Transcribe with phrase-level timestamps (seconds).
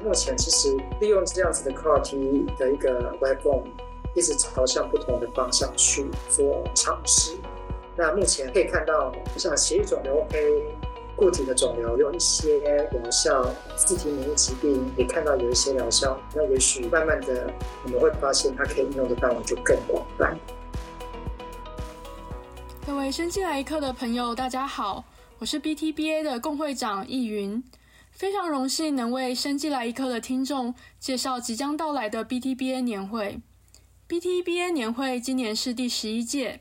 [0.00, 3.64] 目前其实利用这样子的 CAR T 的一个 waveform，
[4.14, 7.36] 一直朝向不同的方向去做尝试。
[7.96, 10.62] 那目前可以看到，像血液肿瘤 A
[11.16, 12.60] 固体的肿瘤有一些
[12.92, 13.44] 疗效，
[13.76, 16.16] 自体免疫疾病也看到有一些疗效。
[16.32, 17.52] 那也许慢慢的
[17.84, 20.38] 我们会发现，它可以应用的范围就更广泛。
[22.86, 25.04] 各位生进来一课的朋友，大家好，
[25.40, 27.60] 我是 BTBA 的共会长易云。
[28.18, 33.40] 非常荣幸能为生计来一课的听众介绍即将到来的 BTBA 年会。
[34.08, 36.60] BTBA 年会今年是第十一届，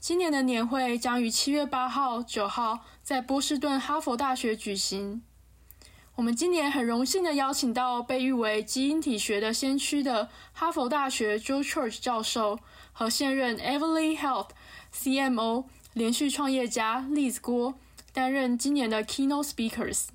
[0.00, 5.20] 今年的年会将于七月八号、九号在波士顿哈佛大学举行。
[6.14, 12.58] 我们今年很荣幸的邀请到被誉为基因体学的先驱的哈佛大学 Joe Church 教授
[12.94, 14.48] 和现任 Everly Health
[14.94, 17.74] CMO 连续创业家 Liz 郭
[18.14, 20.06] 担任今年的 Keynote Speakers。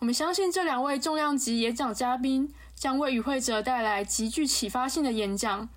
[0.00, 5.68] 我们相信这两位重量级演讲嘉宾将为与会者带来极具启发性的演讲，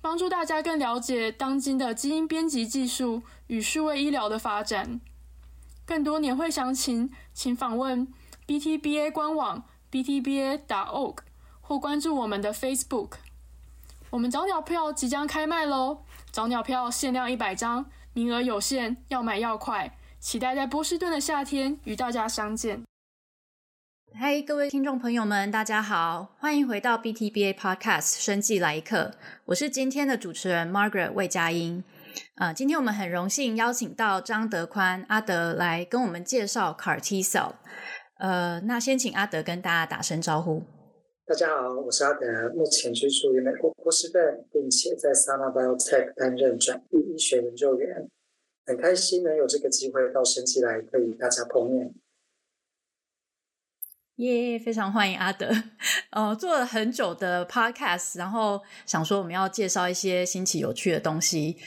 [0.00, 5.00] 帮助大家更了解当今的基因编辑技术与数位医疗的发展。
[5.84, 8.06] 更多年会详情，请访问
[8.46, 11.16] BTBA 官网 btba.org
[11.60, 13.14] 或关注我们的 Facebook。
[14.10, 16.04] 我们早鸟票即将开卖喽！
[16.30, 19.98] 早鸟票限量一百张，名额有限，要买要快。
[20.20, 22.84] 期待在波士顿的夏天与大家相见。
[24.18, 29.10] 嗨，各位听众朋友们，大家好，欢迎回到 BTBA Podcast 生技来客。
[29.44, 31.84] 我是今天的主持人 Margaret 魏佳音。
[32.36, 37.52] 呃，今天我们很荣幸邀请到张德宽阿德来跟我们介绍 CAR T Cell。
[38.18, 40.62] 呃，那先请阿德跟大家打声招呼。
[41.26, 48.08] 大家好，我是阿德，目前居住于美国波士顿，并且在 Sana Biotech 担任转译医学研究员。
[48.64, 51.94] 很开心能有这个机会到生技来可以大家碰面。
[54.16, 55.54] 耶非常欢迎阿德。
[56.10, 61.58] 呃，做了很久的 podcast，然后想说我们要介绍一些新奇有趣的东西，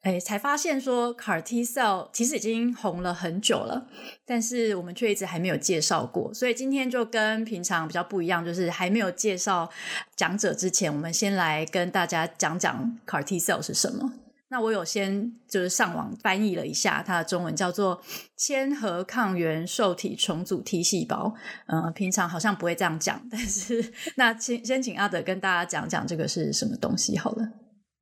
[0.00, 3.86] 哎，才发现说 CAR T cell 其实已经红了很久了，
[4.24, 6.32] 但是我们却一直还没有介绍过。
[6.32, 9.68] 所以今天就跟平常比较不一样，就是还没有介绍
[10.16, 14.14] 讲者之前，我们先来跟大家讲讲 CAR T cell 是什么。
[14.52, 18.02] 那我有先就是上网翻译了一下，它的中文叫做
[18.36, 21.32] 铅核抗原受体重组 T 细胞。
[21.68, 27.52] 嗯、呃，平常好像不会这样讲， 但是那先先请阿德跟大家讲讲这个是什么东西好了。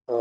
[0.06, 0.14] 好，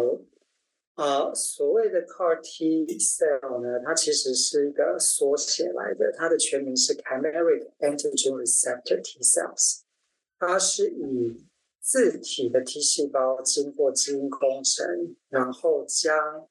[0.96, 9.84] 呃，所谓的 CAR T cell 呢，它其实是一个缩写来的，它的全名是 Chimeric Antigen Receptor T cells，
[10.38, 11.47] 它是以
[11.88, 16.46] 自体的 T 细胞经过基因工程，然后将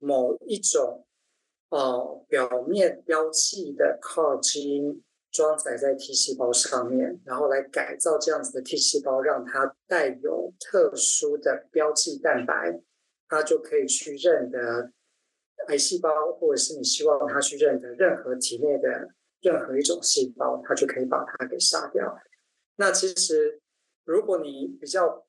[0.00, 1.06] 某一种
[1.68, 12.82] 呃表面标记的 CAR 基因装载在 T 细胞上面，然后来改造这样子的 T 细胞，让它带有特殊的标记蛋白，
[13.28, 14.90] 它就可以去认得
[15.68, 22.18] 癌细胞，或者是你希望它去认得任何体内的任何一种细胞，它就可以把它给杀掉。
[22.74, 23.60] 那其实。
[24.04, 25.24] 如果你比较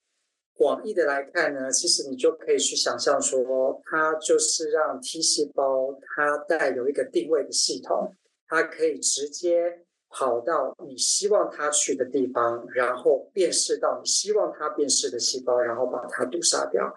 [0.53, 8.13] 广义的来看呢，其实你就可以去想象说，它就是让 T 细胞它带有一个定位的系统，
[8.47, 16.93] 它可以直接跑到你希望它去的地方，然后辨识到你希望它辨识的细胞，然后把它毒杀掉。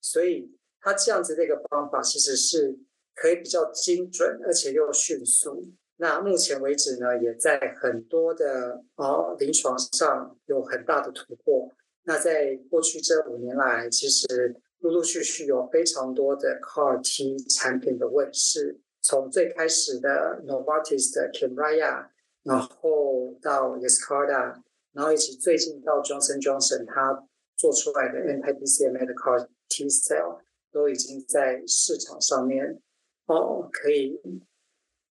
[0.00, 0.48] 所以
[0.80, 2.78] 它这样子的一个方法其实是
[3.14, 5.68] 可以比较精准，而且又迅速。
[6.02, 11.70] 那目前为止呢，也在很多的啊临床上有很大的突破。
[12.04, 22.06] 那在过去这五年来，其实陆陆续续有非常多的 CAR T 产品的问世，从最开始的 Novartis 的 Kymriah，
[22.44, 24.62] 然后到 Yescarta，
[24.94, 30.38] 然后以及最近到 Johnson Johnson 他做出来的 anti-BCMA 的 CAR T cell，
[30.72, 32.80] 都已经在市场上面
[33.26, 34.18] 哦可以。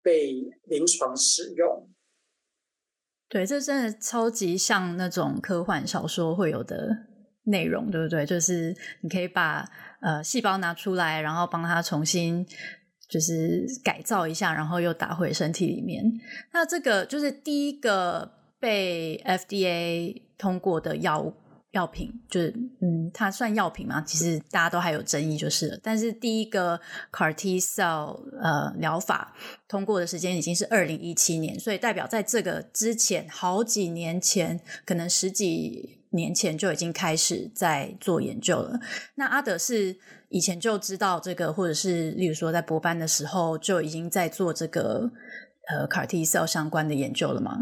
[0.03, 0.33] 被
[0.65, 1.89] 临床使用，
[3.29, 6.89] 对，这真的超级像那种科幻小说会有的
[7.43, 8.25] 内容，对不对？
[8.25, 9.65] 就是你可以把
[10.01, 12.45] 呃细胞拿出来，然后帮它重新
[13.09, 16.03] 就是改造一下，然后又打回身体里面。
[16.53, 21.33] 那这个就是第一个被 FDA 通过的药物。
[21.71, 24.01] 药品就是，嗯，它算药品吗？
[24.01, 25.79] 其实大家都还有争议，就是了。
[25.81, 26.79] 但是第一个
[27.11, 29.33] CAR T cell 呃疗法
[29.69, 38.77] 通过的时间已经是二零一七年，所以代表在这个之前好几年前，可能十几年前就已经开始在做研究了。
[39.15, 39.95] 那阿德是
[40.27, 45.09] 以前就知道这个，或者是例如说在博班的时候就已经在做这个
[45.69, 47.55] 呃 CAR T cell 相关的研究了吗？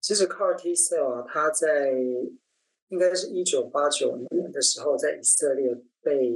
[0.00, 1.92] 其实 CAR T cell，它在
[2.88, 6.32] 应该是一九八九年的时候，在以色列被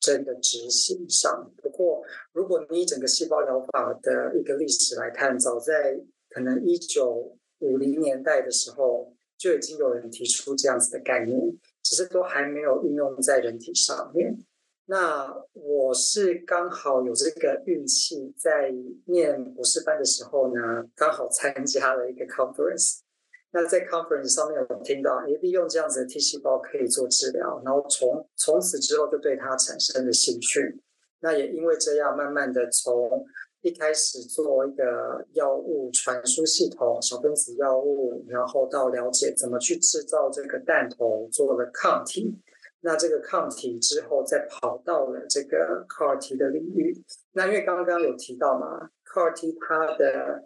[0.00, 1.50] 真的执行上。
[1.62, 2.02] 不过，
[2.32, 6.00] 如果你以整个细胞疗法的一个历史来看，早在
[6.30, 11.36] 可能一九五零年代的时候，就已经有人提出这样子的概念，
[11.82, 14.38] 只是都还没有运用在人体上面。
[14.86, 18.72] 那我是刚好有这个运气，在
[19.06, 23.00] 念博士班的时候呢，刚好参加了一个 conference。
[23.50, 30.80] 那在 conference 上面，我听到，诶，利用这样子的 T 细胞可以做治疗，然后从从此之后就对它产生了兴趣。
[31.20, 33.26] 那也因为这样，慢慢的从
[33.62, 42.32] 一开始做一个药物传输系统、小分子药物，然后到了解怎么去制造这个弹头，做了抗体。
[42.80, 46.94] 那这个抗体之后，再跑到了这个 CAR T 的领域。
[47.32, 50.44] 那因为刚刚有提到嘛，CAR T 它的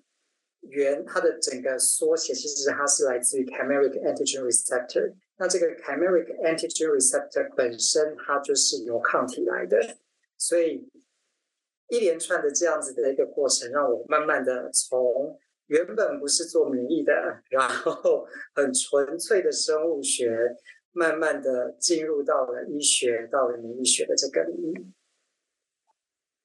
[0.63, 5.13] 原它的整个缩写，其实它是来自于 chimeric antigen receptor。
[5.39, 9.97] 那这个 chimeric antigen receptor 本身它就是由抗体来的，
[10.39, 10.89] 所以
[11.89, 20.57] 一连串的这样子的一个过程，让我慢慢的从原本不是做免疫的，然后很纯粹的生物学，
[20.93, 24.87] 慢慢的进入到了医学，到了免疫学的这个领域。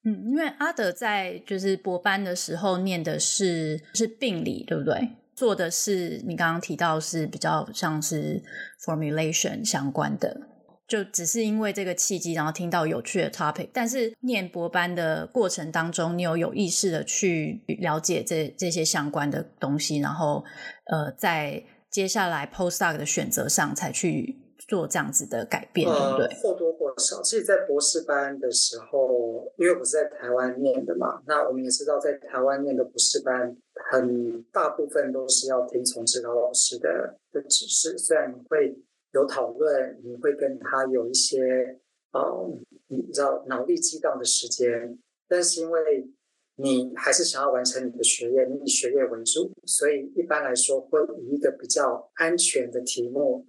[0.07, 5.09] 嗯，因为阿德在就是博班的时候念的是是病理，对不对？
[5.35, 8.41] 做的是你刚刚提到是比较像是
[8.85, 10.39] formulation 相关的，
[10.87, 13.69] 就只是因为这个契机，然后听到有趣的 topic。
[13.73, 20.43] 但是念博班的过程当中，你有有意识的去了解这这些相关的东西，然后
[20.85, 21.61] 呃，在
[21.91, 24.37] 接下来 postdoc 的选择上才去
[24.67, 26.37] 做这样子的改变，对不对？
[26.41, 33.55] 或多或少，其实，在博士班的时候，因为我是在台湾念的嘛，那我们也知道，在台湾念的博士班，
[33.89, 37.97] 很大部分都是要听从指导老师的的指示。
[37.97, 38.77] 虽然你会
[39.13, 41.79] 有讨论，你会跟他有一些
[42.11, 42.49] 呃，
[42.87, 44.99] 你知道脑力激荡的时间，
[45.29, 46.09] 但是因为
[46.57, 53.45] 你还是想要完成你的学业，你以学业为主，所以一般来说会以一个比较安全的题目。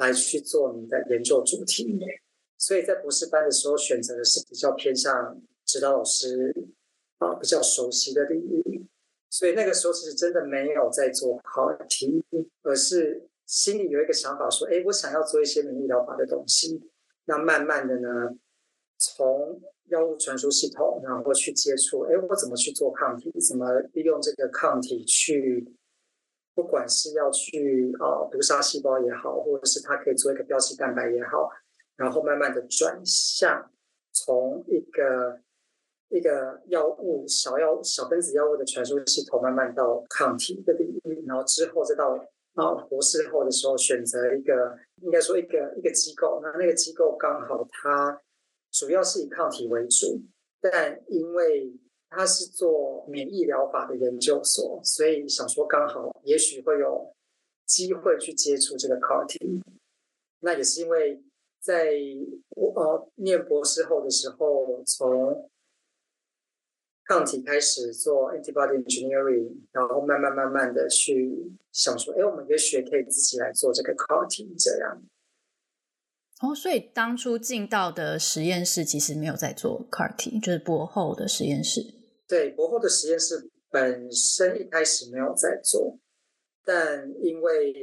[0.00, 1.98] 来去做你的研究主题，
[2.56, 6.54] 所以在博士班的时候选择的是比较偏向指导老师
[7.18, 8.86] 啊比较熟悉的领域，
[9.28, 12.24] 所以那个时候其实真的没有在做考题
[12.62, 16.80] 而是心里有一个想法说，哎，我想要做一些免疫疗法的东西。
[17.26, 18.08] 那慢慢的呢，
[18.96, 23.30] 从药物传输系统，然后去接触，哎，我怎么去做抗体？
[23.46, 25.74] 怎么利用这个抗体去？
[26.60, 31.50] 不管是要去啊毒杀细胞也好，或者是它可以做一个标记蛋白也好，
[31.96, 33.70] 然后慢慢的转向
[34.12, 35.40] 从一个
[36.10, 42.14] 一个药物小药小分子药物的传输系统，慢慢到抗体的领域，然后之后再到
[42.54, 48.20] 啊博士后的时候选择一个应该说一个一个机构，那那个机构刚好它
[48.70, 50.20] 主要是以抗体为主，
[50.60, 51.72] 但因为
[52.10, 57.14] 他是做免疫疗法的研究所，所以想说刚好也许会有
[57.66, 59.62] 机会去接触这个 CAR T。
[60.40, 61.22] 那也是因为
[61.60, 61.92] 在
[62.56, 65.48] 我呃念博士后的时候，从
[67.04, 75.02] 抗体开始做 antibody engineering，然后慢慢慢慢的去想说，哎，我们也许可以自己来做这个 CAR T 这样。
[76.40, 81.99] 哦，所以当初进到的实验室其实没有在做 CAR T，就是博后的实验室。
[82.30, 85.98] 对，博后的实验室本身一开始没有在做，
[86.64, 87.74] 但因为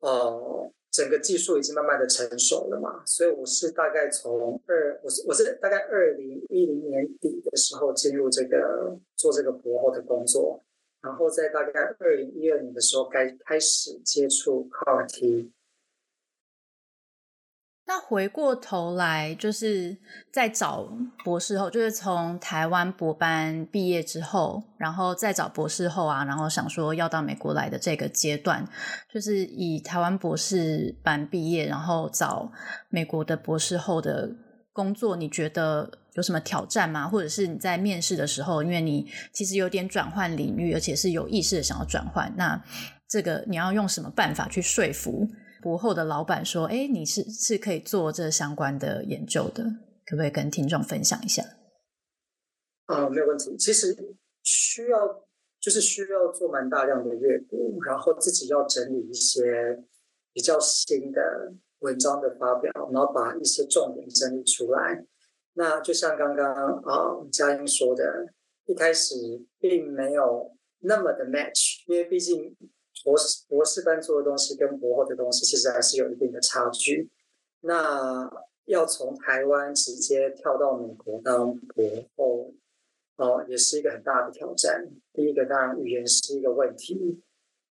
[0.00, 10.62] 呃整个技术已经慢慢的成熟了嘛，所以我是大概从二，我是我是大概二零一零年底的时候进入这个做这个博后的工作，
[11.00, 15.50] 然后在大概二零一二年的时候该开始接触 CAR T。
[17.84, 19.96] 那回过头来，就是
[20.32, 20.88] 在找
[21.24, 28.64] 博士后，就是从台湾博班毕业之后，然后再找博士后啊，然后想说要到美国来的这个阶段，
[29.12, 32.50] 就是以台湾博士班毕业，然后找
[32.88, 34.30] 美国的博士后的
[34.72, 37.08] 工作，你觉得有什么挑战吗？
[37.08, 42.62] 或者是你在面试的时候，因为你其实有点转换领域，而且是有意识的想要转换，那
[43.08, 45.28] 这个你要用什么办法去说服？
[45.62, 49.62] 博后的老板说：“哎，你是是可以做这相关的研究的，
[50.04, 51.42] 可不可以跟听众分享一下？”
[52.86, 53.56] 啊，没有问题。
[53.56, 53.96] 其实
[54.42, 55.24] 需要
[55.60, 59.84] 就是需要做蛮大量的阅读，然后自己要整理一些
[60.32, 65.06] 比较新的文章的发表，然后把一些重点整理出来。
[65.54, 66.52] 那就像刚刚
[66.82, 68.26] 啊佳音说的，
[68.66, 69.14] 一开始
[69.60, 72.56] 并没有那么的 match，因为毕竟。
[73.04, 77.10] 博士博士班做的东西跟博后的东西，其实还是有一定的差距。
[77.60, 78.30] 那
[78.66, 81.84] 要从台湾直接跳到美国当博
[82.16, 82.52] 后，
[83.16, 84.88] 哦、也是一个很大的挑战。
[85.12, 87.20] 第一个当然语言是一个问题。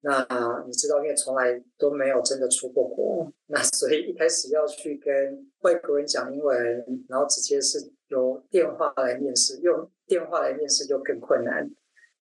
[0.01, 0.25] 那
[0.67, 11.69] 你知道，因为从来都没有真的出过国，那所以一开始要去跟外国人讲英文，然后直接是由电话来面试，用电话来面试就更困难。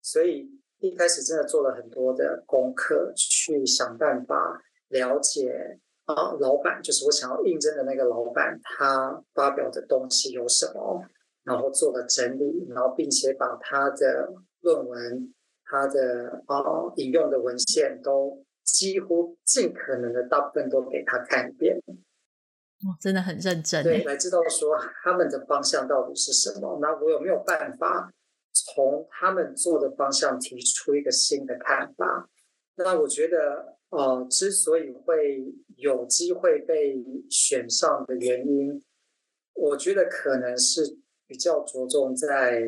[0.03, 0.51] 所以
[0.83, 11.05] 一开始真的做了很多的功课，去想办法了解啊，老板就是我想要应征的那个老板，他发表的东西有什么，
[11.45, 15.33] 然后做了整理，然后并且把他的论文。
[15.65, 16.61] 他的啊，
[16.97, 26.79] 引用的文献都几乎尽可能的大部分都给他看一遍，哦，真的很认真，对，来知道说他们的方向到底是什么。
[26.83, 28.13] 那我有没有办法
[28.75, 32.29] 从他们做的方向提出一个新的看法？
[32.77, 35.45] 那我觉得，呃，之所以会
[35.77, 38.83] 有机会被选上的原因，
[39.55, 42.63] 我觉得可能是比较着重在。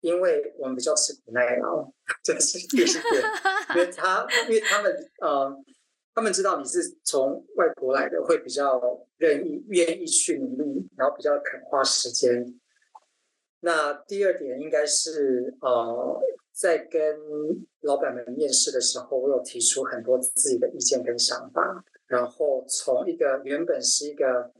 [0.00, 1.92] 因为我们比较吃苦耐劳，
[2.22, 2.96] 这是第一点。
[3.74, 5.64] 因为他，因为他们，呃，
[6.14, 8.80] 他们知道你是从外国来的，会比较
[9.16, 12.60] 愿意愿意去努力，然后比较肯花时间。
[13.60, 16.20] 那第二点应该是，呃，
[16.52, 17.18] 在跟
[17.80, 24.52] 老板们面试的时候，我有提出很多自己的意见跟想法，然后从一个原本是一个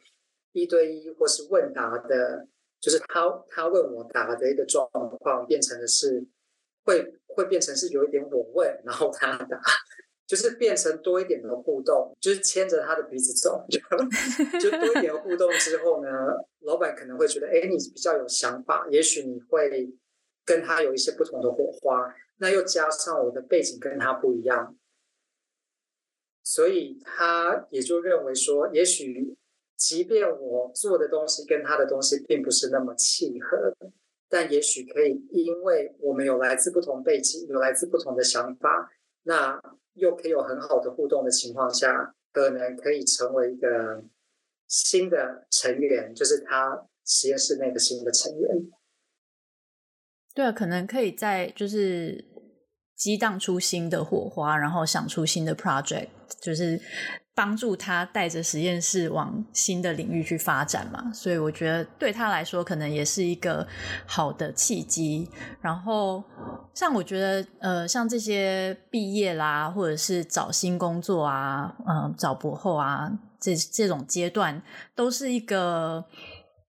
[0.53, 2.49] 一对一或是问答的。
[2.81, 4.89] 就是他他问我答的一个状
[5.19, 6.25] 况，变成的是
[6.85, 9.61] 会会变成是有一点我问，然后他答，
[10.29, 13.81] 就是变成多一点的互动，就是牵着他的鼻子走，就
[14.61, 16.09] 就多一点互动之后呢，
[16.61, 19.91] 老板可能会觉得，哎，你比较有想法，也许你会
[20.45, 24.77] 跟他有一些不同的火花，那又加上我的背景跟他不一样，
[26.45, 29.35] 所以他也就认为说，也许。
[29.79, 33.73] 即便我做的东西跟他的东西并不是那么契合，
[34.29, 38.91] 但也许可以，因为我们有来自不同背景，有来自不同的想法，
[39.23, 39.63] 那
[39.99, 44.03] 又可以有很好的互动的情况下，可能可以成为一个
[44.67, 48.51] 新的成员，就是他实验室内的新的成员。
[50.35, 52.25] 对啊，可能可以在就是
[52.97, 56.09] 激荡出新的火花，然后想出新的 project，
[56.41, 56.81] 就是。
[57.39, 63.65] 帮助他带着实验室往新的领域去发展嘛，所以我觉得对他来说可能也是一个
[64.07, 65.31] 好的契机。
[65.61, 66.25] 然后
[66.75, 74.61] 像我觉得，呃，像这些毕业啦，或者是找新工作啊，嗯、找博后啊，这这种阶段
[74.97, 76.05] 都是一个。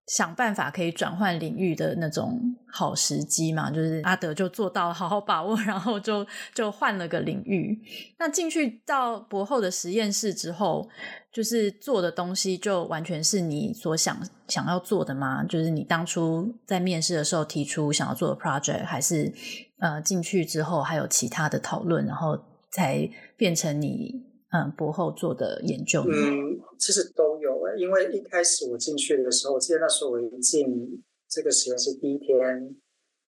[0.10, 7.80] 想办法可以转换领域的那种好时机嘛，就是阿德就做到好好把握，然后就就换了个领域。
[8.18, 10.90] 那进去到博后的实验室之后，
[11.32, 15.44] 就是做的东西就完全是你所想想要做的吗？
[15.44, 19.32] 就是你当初在面试的时候提出想要做的 project，还是
[19.78, 22.36] 呃进去之后还有其他的讨论，然后
[22.72, 26.02] 才变成你嗯博后做的研究？
[26.02, 27.49] 嗯，其实都有。
[27.78, 32.76] 因为一开始我进去的时候，我记得那时候我一进这个实验室第一天，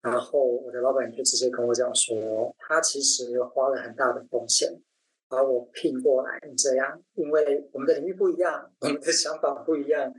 [0.02, 4.81] 然后我的老板就直接跟我讲说，他其实花了很大的风险
[5.28, 10.14] 把我聘过来，这样，因为我们的领域不一样，我们的想法不一样。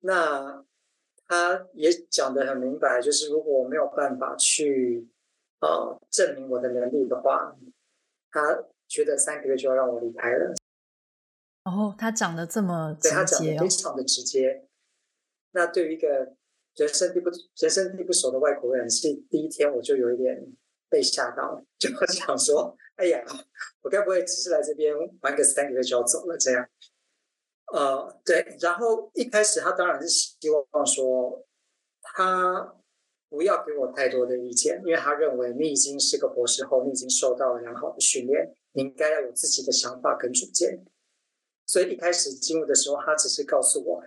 [0.00, 0.64] 那
[1.26, 5.08] 他也讲得很明白，就是如果我没有办法去
[5.60, 7.56] 呃证明我的能力的话，
[8.30, 10.54] 他觉得三个月就要让我离开了。
[11.68, 14.66] 哦，他讲的这么直接，对，他讲的非常的直接。
[15.52, 16.34] 那对于一个
[16.76, 20.46] 人生地不人生地不熟的外国人，是第一天我就有一点
[20.88, 23.24] 被吓到，就想说：“哎呀，
[23.82, 26.68] 我该不会只是来这边玩个三个月就要走了？”这样。
[27.72, 28.56] 呃，对。
[28.60, 31.46] 然后一开始他当然是希望说，
[32.00, 32.74] 他
[33.28, 40.84] 不要给我太多的意见，因为他认为你已经是个博士后，你已经受到了良好的训练，你应该要有自己的想法跟主见。
[41.68, 44.02] 所以一开始进入的时候，他只是告诉我，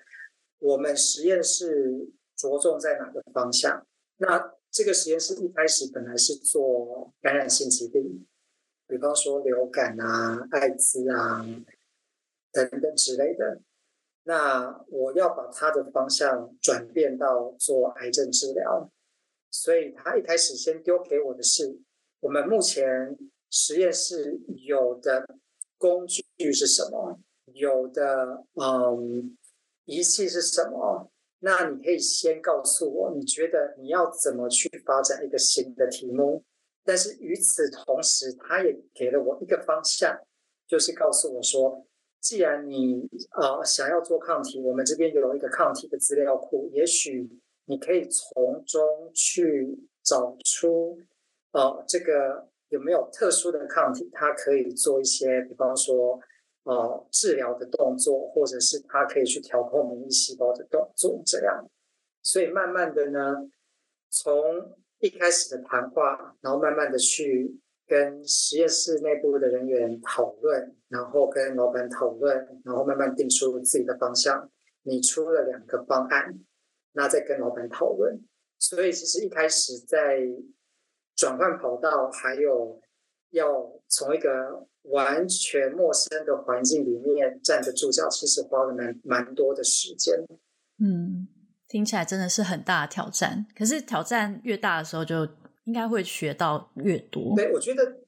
[0.57, 3.85] 我们实验室着重在哪个方向。
[4.17, 8.25] 那这个实验室一开始本来是做感染性疾病，
[8.87, 11.45] 比方说流感啊、艾滋啊
[12.51, 13.61] 等等之类的。
[14.23, 18.91] 那我要把它的方向转变到做癌症治疗，
[19.51, 21.79] 所以他一开始先丢给我的是，
[22.21, 23.15] 我们目前
[23.51, 25.27] 实验室有的
[25.77, 27.19] 工具是什么？
[27.53, 29.37] 有的，嗯，
[29.85, 31.11] 仪器是什么？
[31.39, 36.43] 那你可以先告诉我，你觉得你要怎么去发展一个新的题目？
[36.83, 40.19] 但是与此同时，他也给了我一个方向，
[40.67, 41.85] 就是告诉我说，
[42.19, 47.29] 既然你呃想要做抗体，我们这边有一个抗体的资料库，也许
[47.65, 50.99] 你可以从中去找出
[51.53, 56.19] 呃这个有没有特殊的抗体，它可以做一些，比方说
[56.63, 61.69] 呃治疗的动作，或者是它可以去调控免疫细胞的动作，这样。
[62.21, 63.49] 所以慢慢的呢，
[64.09, 74.49] 从一开始的谈话，然后慢慢的去跟实验室内部的人员讨论，然后跟老板讨论，然后慢慢定出自己的方向。
[74.83, 76.39] 你出了两个方案，
[76.93, 78.19] 那再跟老板讨论。
[78.57, 80.19] 所以其实一开始在
[81.15, 82.81] 转换跑道，还有
[83.31, 90.15] 要从一个完全陌生的环境里面站得住脚，其实花了蛮蛮多的时间。
[90.79, 91.27] 嗯。
[91.67, 95.25] 听起来真的是很大的挑战，可是挑战越大的时候，就
[95.63, 97.33] 应该会学到越多。
[97.33, 98.01] 对，我觉得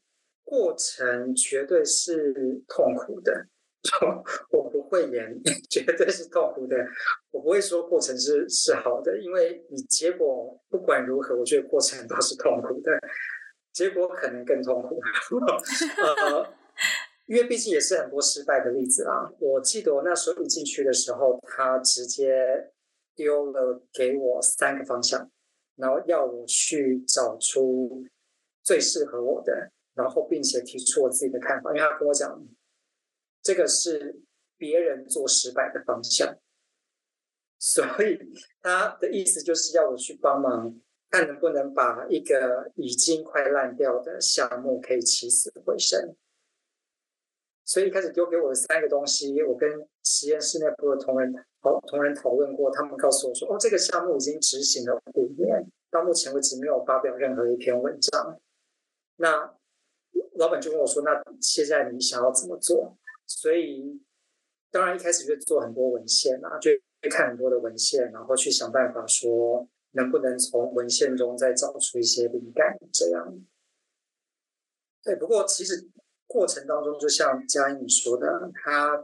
[0.44, 2.34] 过程绝对是
[2.68, 3.48] 痛苦的，
[4.52, 6.76] 我不会演，绝对是痛苦的。
[7.32, 12.92] 我不会说过程是是好的，因为你结果不管如何，我觉得过程都是痛苦的，
[13.72, 15.00] 结果可能更痛苦。
[16.22, 16.54] 呃，
[17.26, 19.32] 因为毕竟也是很多失败的例子啦。
[19.40, 22.72] 我记得我那时候一进去的时候，他直接。
[23.16, 25.30] 丢了给我三个方向，
[25.76, 28.04] 然后要我去找出
[28.64, 31.70] 最适合我的，然后并且提出我自己的看法。
[31.70, 32.44] 因为他跟我讲，
[33.44, 34.20] 这个是
[34.58, 36.36] 别人做失败的方向，
[37.60, 38.18] 所以
[38.64, 40.76] 他的意思就是要我去帮忙，
[41.12, 46.16] 看能不能把一个已经快烂掉的项目可以起死回生。
[47.66, 58.38] 所以一开始丢给我的三个东西，我跟实验室内部的同仁讨同仁讨论过，他们告诉我说：“哦，这个项目已经执行了五年，到目前为止没有发表任何一篇文章。”
[59.16, 59.56] 那
[60.36, 64.02] 老板就问我说：“那现在你想要怎么做？”所以
[64.70, 66.72] 当然一开始就做很多文献啊，就
[67.10, 73.40] 看很多的文献，然后去想办法说能不能从文献中再找出一些灵感，这样。
[75.02, 75.90] 对，不过其实。
[76.34, 79.04] 过程当中，就像佳音你说的，他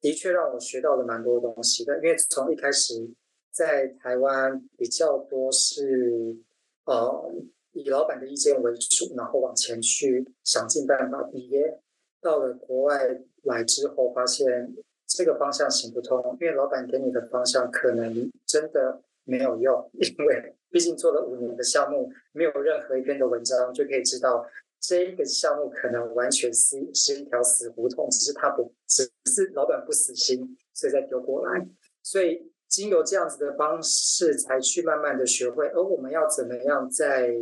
[0.00, 1.96] 的确让我学到了蛮多东西的。
[1.96, 3.10] 因为从一开始
[3.50, 6.36] 在台湾比较多是
[6.84, 7.34] 呃
[7.72, 11.80] 以老板的意见为主，然后往前去想尽办法毕业。
[12.20, 14.72] 到了国外来之后，发现
[15.08, 24.46] 这个方向行不通，因为老板给你的方向可能真的没有用，因为毕竟做了五年的项目，没有任何一篇的文章就可以知道。
[24.80, 31.68] 这一个项目可能完全是是一条死胡同，只是他不只是老板不死心，所以再丢过来。
[32.02, 35.66] 所以经由这样子的方式，才去慢慢的学会。
[35.68, 37.36] 而我们要怎么样在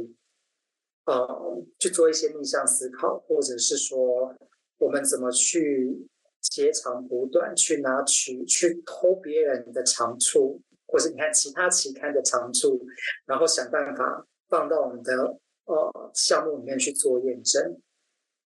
[1.05, 4.35] 呃去做一些逆向思考，或者是说
[4.79, 6.09] 我们怎么去
[6.40, 12.85] 截长补短，去拿取去偷别人的长处，或是你看其他期刊的长处，
[13.27, 15.38] 然后想办法放到我们的。
[15.68, 17.78] 呃，项目里面去做验证，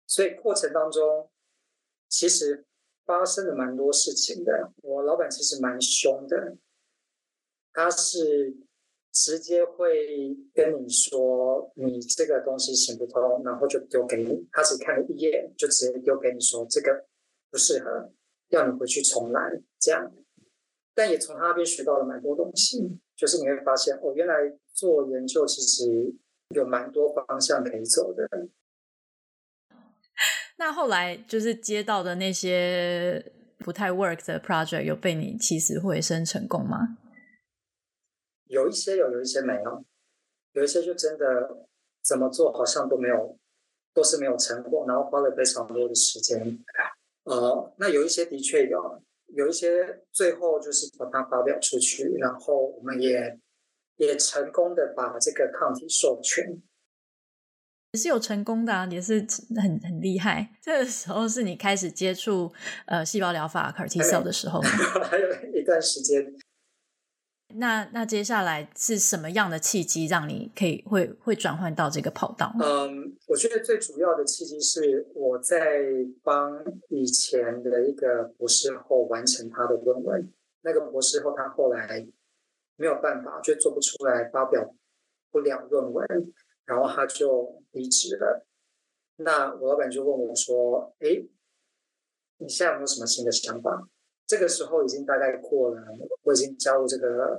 [0.08, 1.30] 所以过程当中
[2.08, 2.66] 其实
[3.04, 4.72] 发生了蛮多事情的。
[4.82, 6.56] 我老板其实蛮凶的，
[7.72, 8.56] 他是
[9.12, 14.48] 直接会跟你说你这个东西行不通，然后就丢给你。
[14.50, 17.06] 他只看了一眼，就直接丢给你说这个
[17.52, 18.10] 不适合，
[18.48, 20.12] 要你回去重来这样。
[20.92, 26.12] 但也从他那边学到了蛮多东西，就是你会发现哦，原来做研究其实。
[26.52, 28.28] 有蛮多方向可以走的。
[30.56, 36.98] 那后来就是接到的那些不太 work 的 project，有被你起死回生成功吗？
[38.46, 39.84] 有一些有，有一些没有。
[40.52, 41.66] 有一些就真的
[42.02, 43.38] 怎么做好像都没有，
[43.94, 46.58] 都是没有成果，然后花了非常多的时间。
[47.24, 53.38] 呃，那有一些的确有，有一些最后就是把它发表出去，然后我们也。
[53.96, 56.60] 也成功的把这个抗体授权，
[57.92, 59.24] 也是有成功的啊，也是
[59.60, 60.50] 很很厉害。
[60.60, 62.52] 这个时候是你开始接触
[62.86, 66.34] 呃细胞疗法 CAR T-cell 的时候，还有一段时间。
[67.54, 72.50] 那那接下来是什么样的契机让你可以会会转换到这个跑道？
[72.58, 75.82] 嗯，我觉得最主要的契机是我在
[76.22, 82.08] 帮以前的一个博士后完成他的论文，那个博士后他后来。
[82.76, 84.74] 没有办法，就做不出来，发表
[85.30, 86.06] 不了论文，
[86.64, 88.46] 然后他就离职了。
[89.16, 91.22] 那我老板就问我说：“哎，
[92.38, 93.88] 你现在有没有什么新的想法？”
[94.26, 95.82] 这个时候已经大概过了，
[96.22, 97.38] 我已经加入这个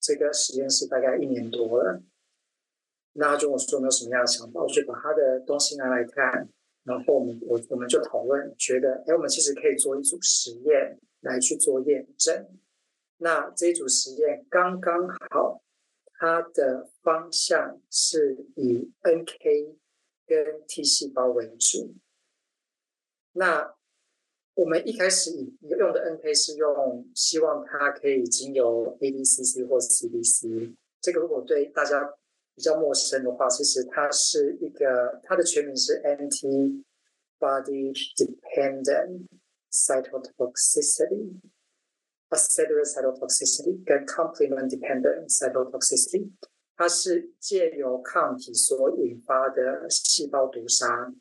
[0.00, 2.02] 这个实验室大概一年多了。
[3.12, 6.48] 那他就问我说有没有什么样的想法，我就把他的东西拿来看，
[6.84, 12.46] 然后我们我我们就讨论，觉得哎，我们其实可以做一组实验来去做验证。
[13.18, 15.62] 那这一组实验刚刚好，
[16.18, 19.76] 它的方向是以 NK
[20.26, 21.94] 跟 T 细胞为主。
[23.32, 23.74] 那
[24.54, 30.74] 我们一开始用的 NK 是用，希望它可以经由 ADCC 或 CDC。
[31.00, 32.12] 这个如果对大家
[32.54, 36.82] 比较陌生的话，其实它是一个，它的全名是 NT
[37.38, 39.28] body Dependent
[39.70, 41.40] cytotoxicity
[42.28, 46.30] a c c e l e r a t e Cytotoxicity 跟 Complement Dependent Cytotoxicity，
[46.76, 51.12] 它是借由抗体所引发的细胞毒杀。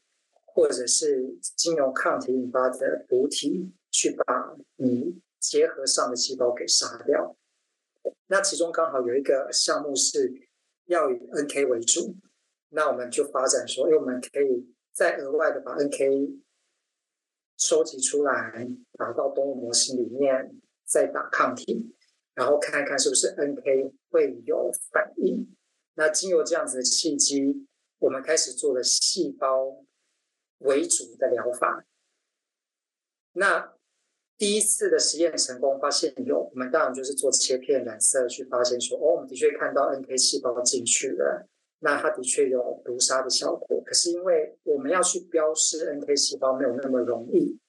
[0.57, 7.37] 或者是经由抗体引发的补体去把你结合上的细胞给杀掉。
[8.25, 10.33] 那其中刚好有一个项目是
[10.85, 12.15] 要以 NK 为主，
[12.69, 16.41] 那我们就发展说，因为我们可以再额外的把 NK
[17.57, 21.93] 收集出来，打到动物模型里面，再打抗体，
[22.33, 25.53] 然后看看是不是 NK 会有反应。
[25.95, 27.67] 那经由这样子的契机，
[27.99, 29.83] 我们开始做了细胞。
[30.61, 31.85] 为主的疗法。
[33.33, 33.75] 那
[34.39, 41.47] 第一次的实验成功，发现有，我们当然就是做切片染色去发现说，哦，我们的确看到 NK 细胞进去了，
[41.81, 43.79] 那它的确有毒杀的效果。
[43.85, 47.59] 可是因为我们要去标示 NK 细胞没有那么容易，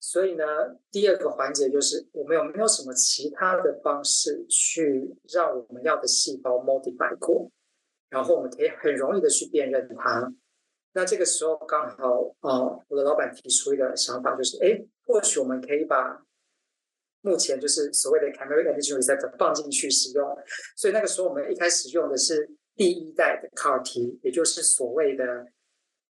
[0.00, 0.44] 所以呢，
[0.90, 7.50] 第二个环节就是我们有没有什么其他的方式去让我们要的细胞 modify 过，
[8.08, 10.32] 然后我们可以很容易的去辨认它。
[10.92, 16.24] 那这个时候刚好啊、我的老板提出一个想法，就是哎，或许我们可以把
[17.20, 20.36] 目前就是所谓的 chimeric antigen receptor 放进去使用。
[20.76, 25.46] 所以那个时候我们一开始用的是第一代的 CAR-T，也就是所谓的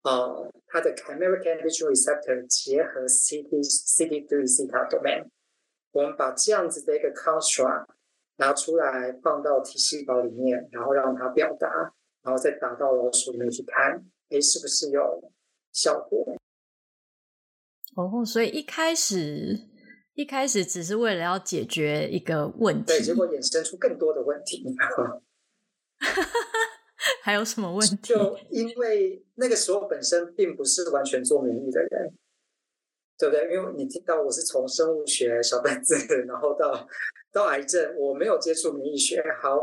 [0.07, 5.27] 呃，它的 chimeric antigen receptor 结合 CD CD3 zeta domain。
[5.91, 7.87] 我们把这样子的一个 construct
[8.37, 11.69] 拿出来放到 T 细胞里面，然后让它表达，
[12.23, 14.05] 然后再打到老鼠里面去看。
[14.29, 15.33] 诶，是不是有
[15.73, 16.37] 效果？
[17.97, 19.59] 哦，所以一开始
[20.15, 24.65] 一开始只是为了要解决一个问题，对，结果衍生出更多的问题。
[27.23, 27.97] 还有什么问题？
[28.03, 32.13] 就因为那个时候本身并不是完全做免疫的人，
[33.19, 33.53] 对不对？
[33.53, 35.95] 因为你听到我是从生物学小本子，
[36.27, 36.89] 然后到
[37.33, 39.23] 到癌症，我没有接触免疫学。
[39.41, 39.63] 好，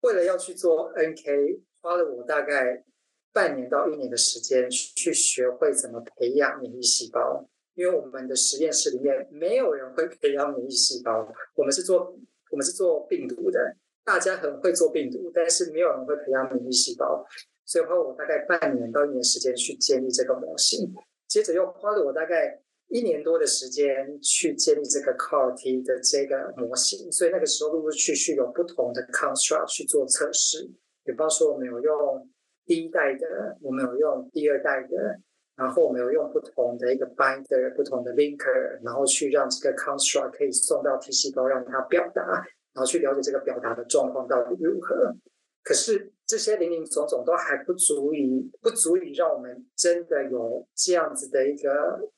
[0.00, 2.84] 为了要去做 NK，花了我大概。
[3.32, 11.32] 半年到一年的时间去学会怎么培养免疫细胞，因为我们的实验室里面没有人会培养免疫细胞。
[11.54, 12.18] 我们是做
[12.50, 17.26] 我们是做病毒的，大家很会做病毒，但是没有人会培养免疫细胞。
[17.64, 20.92] 所以花我大概半年到一年时间去建立这个模型，
[21.28, 27.10] 接着又花了我大概一年多的时间去建立这个 CAR-T 的这个模型。
[27.12, 30.70] 所以那个时候陆陆续续有不同的 construct 去做测试，
[31.04, 32.28] 比方说我们有用。
[32.66, 35.18] 第一代的我们有用，第二代的，
[35.56, 45.14] 然后我们有用不同的一个 binder、不同的 linker，然后去让这个 construct 可以送到 T 细胞，让它表达，然后去了解这个表达的状况到底如何。
[45.62, 52.10] 可是这些零零总总都还不足以，不足以让我们真的有这样子的一个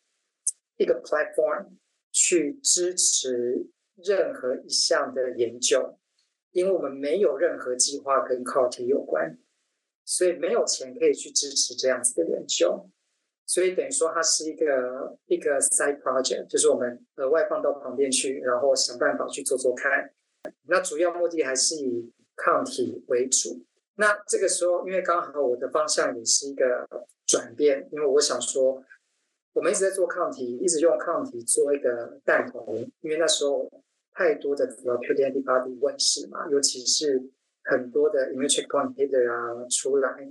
[0.77, 1.67] 一个 platform
[2.13, 5.99] 去支持任何一项的研究，
[6.53, 9.39] 因为我们没有任何计划跟 CAR-T 有关。
[10.05, 12.91] 所以没有钱可以去支持这样子的研究，
[13.47, 20.13] 所以等于说它是一个一个 side project，就是我们额外放到旁边去，然后想办法去做做看。
[20.67, 23.65] 那主要目的还是以抗体为主。
[23.97, 26.87] 那这个时候，因为刚好我的方向也是一个
[27.27, 28.83] 转变，因为我想说，
[29.53, 33.71] 我们一直在做抗体，一直用抗体做一个弹头，因为那时候
[34.15, 37.31] 太多的 acute antibody 问世嘛，尤其是。
[37.65, 40.29] 很多的 immune checkpoint inhibitor 啊出来，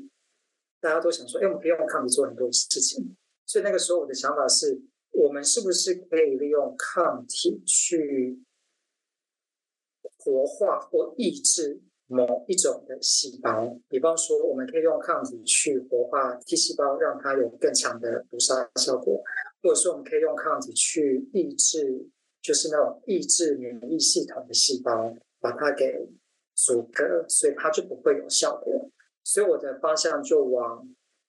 [0.82, 3.16] 大家都想说，哎，我们可以用抗体做很多事情。
[3.46, 8.38] 所以那个时候我的想法是，我们是不是可以利用抗体去
[10.24, 13.78] 活化或抑制某一种的细胞？
[13.90, 19.22] 比方说，我们可以用抗体去活化 T 细胞，让它有更强的毒杀效果；
[19.62, 22.08] 或者说，我们可以用抗体去抑制，
[22.42, 26.10] 就是那种抑制免疫系统的细胞，把它给。
[26.54, 28.88] 阻隔，所以它就不会有效果。
[29.24, 30.88] 所以我的方向就往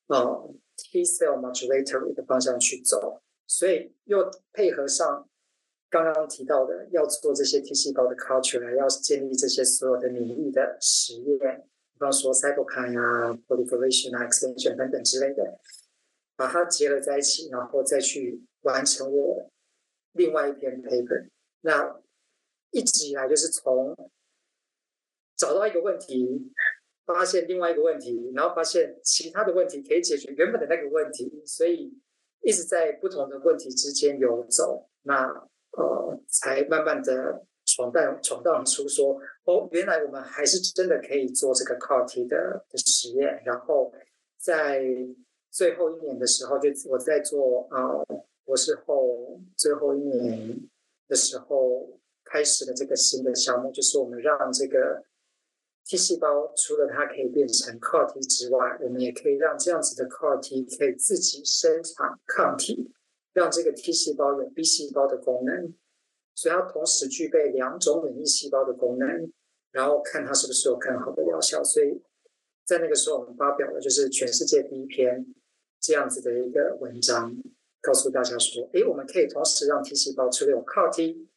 [0.08, 3.22] 呃 T cell modulator 的方向去走。
[3.46, 5.26] 所以又配合上
[5.92, 11.38] 刚刚提到的，要做这些 T 细胞的 culture，要建立这些所有的免疫的实验，
[11.92, 15.60] 比方说 cytokine 啊、proliferation 啊、expansion 等等之类的，
[16.34, 19.50] 把它结合在一起，然后再去完成我
[20.12, 21.28] 另外一篇 paper。
[21.60, 22.00] 那
[22.70, 23.94] 一直以来就是从
[25.36, 26.50] 找到一个问题，
[27.04, 31.92] 发现另外一个问题，然后发现其他的问题可以解决原本的那个问题，所以
[32.40, 34.88] 一直在不同的问题之间游走。
[35.02, 43.42] 那呃，才慢慢的闯荡闯荡出说，哦，原来我们还是真的可以做这个 CAR-T 的的实验。
[43.44, 43.92] 然后
[44.38, 44.84] 在
[45.50, 48.04] 最后一年的时候，就我在做啊、
[48.44, 50.60] 博士后最后一年
[51.08, 51.98] 的时候。
[52.24, 55.04] 开始了这个新的项目，就是我们让这个
[55.84, 62.90] T 细胞除了它可以变成 CAR-T 之外，我们也可以让这样子的 CAR-T 可以自己生产抗体，
[63.32, 65.74] 让这个 T 细胞有 B 细胞的功能，
[66.34, 69.32] 所以它同时具备两种免疫细胞的功能，
[69.70, 71.62] 然后看它是不是有更好的疗效。
[71.64, 72.02] 所以
[72.64, 75.26] 在那个时候，我们发表了就是全世界第一篇
[75.80, 77.34] 这样子的一个文章，
[77.80, 81.28] 告诉大家说，诶，我们可以同时让 T 细胞除了有抗 T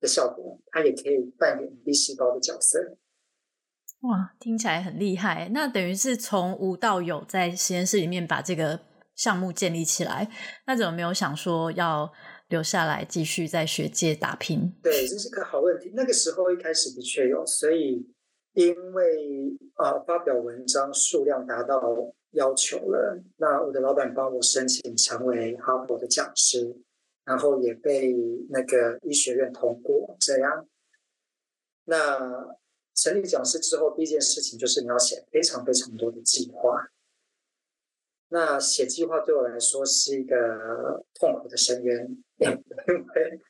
[0.00, 2.96] 的效果，它也可以扮演 B 细胞的角色。
[4.02, 5.50] 哇，听起来很厉害！
[5.52, 8.80] 那等于是从无到有，在实验室里面把这个
[9.18, 10.26] 项目建立起来。
[10.66, 12.10] 那怎么没有想说要
[12.48, 14.72] 留下来继续在学界打拼？
[14.82, 15.92] 对，这是个好问题。
[15.94, 18.08] 那个时候一开始的确有，所以
[18.54, 21.82] 因为啊、呃，发表文章数量达到
[22.30, 26.74] 要求了，那我的老板帮我申请成为哈佛的讲师。
[27.24, 28.14] 然后也被
[28.48, 30.66] 那个医学院通过，这样。
[31.84, 32.18] 那
[32.94, 36.88] 成立讲师之后，第一件事情就是你要写非常非常多的计划。
[38.30, 42.06] 那写计划对我来说是一个痛苦的深渊，
[42.38, 43.40] 因为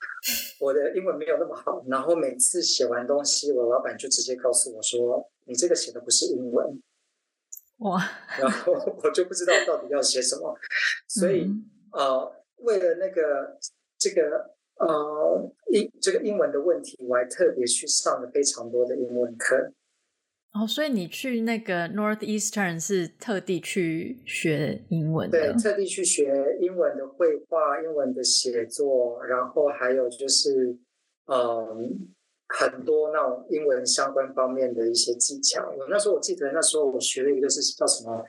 [0.60, 1.84] 我的英文没有那么好。
[1.88, 6.80] 然后每次写完东西，我老板就直接告诉我说：“你这个写的不是英文。”
[7.78, 8.00] 哇！
[8.40, 10.56] 然后我就不知道到底要写什么，
[11.06, 11.48] 所以
[11.92, 13.56] 呃为了那个
[13.96, 19.72] 这个呃英这个英文的问题，我还特别去上了非常多的英文课。
[20.59, 25.53] 哦，所以你去那个 Northeastern 是特地去学英文的？
[25.53, 30.77] 对，特地去学英文的绘画、英文的写作，然后还有就是
[31.27, 32.09] 嗯、
[32.49, 35.73] 很多那种英文相关方面的一些技巧。
[35.88, 38.25] 那时候我记得那时候我学了一个是叫什么？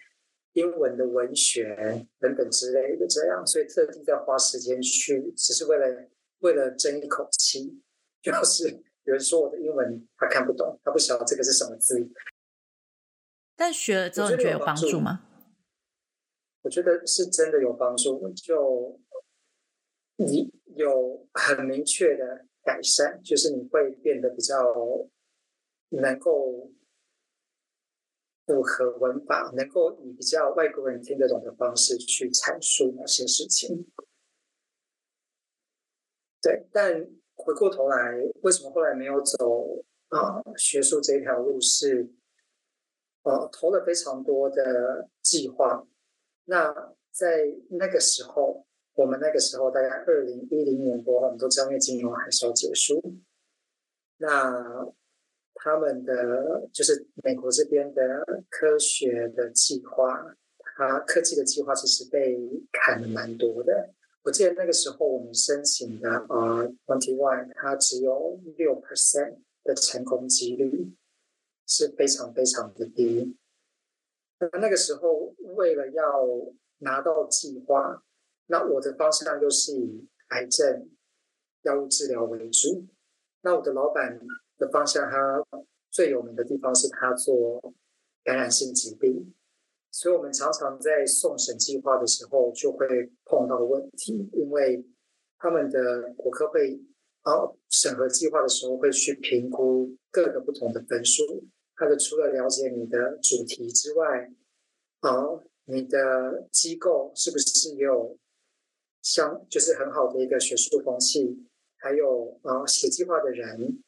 [0.54, 5.86] 英文的文学等等之类的，这样，所以特地在花时间去，只是为了
[6.39, 7.82] 为了争一口气。
[8.22, 8.68] 就是
[9.10, 12.10] 有人说我的英文他看不懂，他不晓得这个是什么字。
[13.56, 15.26] 但学了之后，你觉得有帮助吗？
[16.62, 19.00] 我觉得是真的有帮助，就
[20.17, 24.56] 你有很明确的改善，就是你会变得比较
[25.89, 26.72] 能够。
[28.50, 33.86] 符合文法，能够以比较外国人听得懂的方式去阐述某些事情。
[36.41, 37.08] 对，但
[37.49, 42.07] 回过头来，为什么后来没有走啊、呃、学术这条路是？
[43.23, 45.85] 呃投了非常多的计划。
[46.45, 46.73] 那
[47.12, 53.03] 在那个时候，我们那个时候大概二零一零年多，我们都知道金融还是要结束。
[54.17, 54.88] 那
[55.53, 60.33] 他们的就是美国这边的科学的计划，
[60.77, 62.39] 它科技的计划其实被
[62.71, 63.93] 砍了蛮多的。
[64.23, 70.93] 我记得那个时候我们申请的呃 twenty one，它只有六 percent 的成功几率，
[71.67, 73.38] 是非常非常的低。
[74.39, 76.27] 那那个时候为了要
[76.79, 78.03] 拿到计划，
[78.47, 80.89] 那我的方向就是以癌症
[81.63, 82.88] 药物治疗为主。
[83.41, 84.19] 那我的老板。
[84.60, 85.41] 的方向，他
[85.89, 87.73] 最有名的地方是他做
[88.25, 89.34] 感染性疾病，
[89.91, 94.86] 所以我们常常在送审计划的时候就会碰到问题，因为
[95.38, 96.80] 他们的国科会
[97.21, 101.23] 啊审核计划的时候会去评估各个不同的分数，
[101.75, 104.32] 他的除了了解你的主题之外，
[104.99, 108.17] 啊，你的机构是不是有
[109.02, 111.45] 相就是很好的一个学术风气，
[111.78, 113.82] 还有啊写计划的人。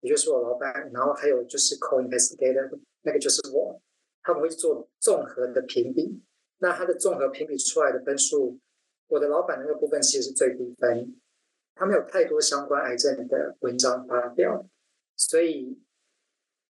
[0.00, 3.82] 也就是我老板，然后还有就是 co-investigator，那个就是我，
[4.28, 6.22] 他们会做综合的评比。
[6.58, 8.60] 那他的综合评比出来的分数，
[9.06, 11.18] 我的老板那个部分其实是最低分。
[11.74, 14.68] 他没有太多相关癌症的文章发表，
[15.16, 15.80] 所以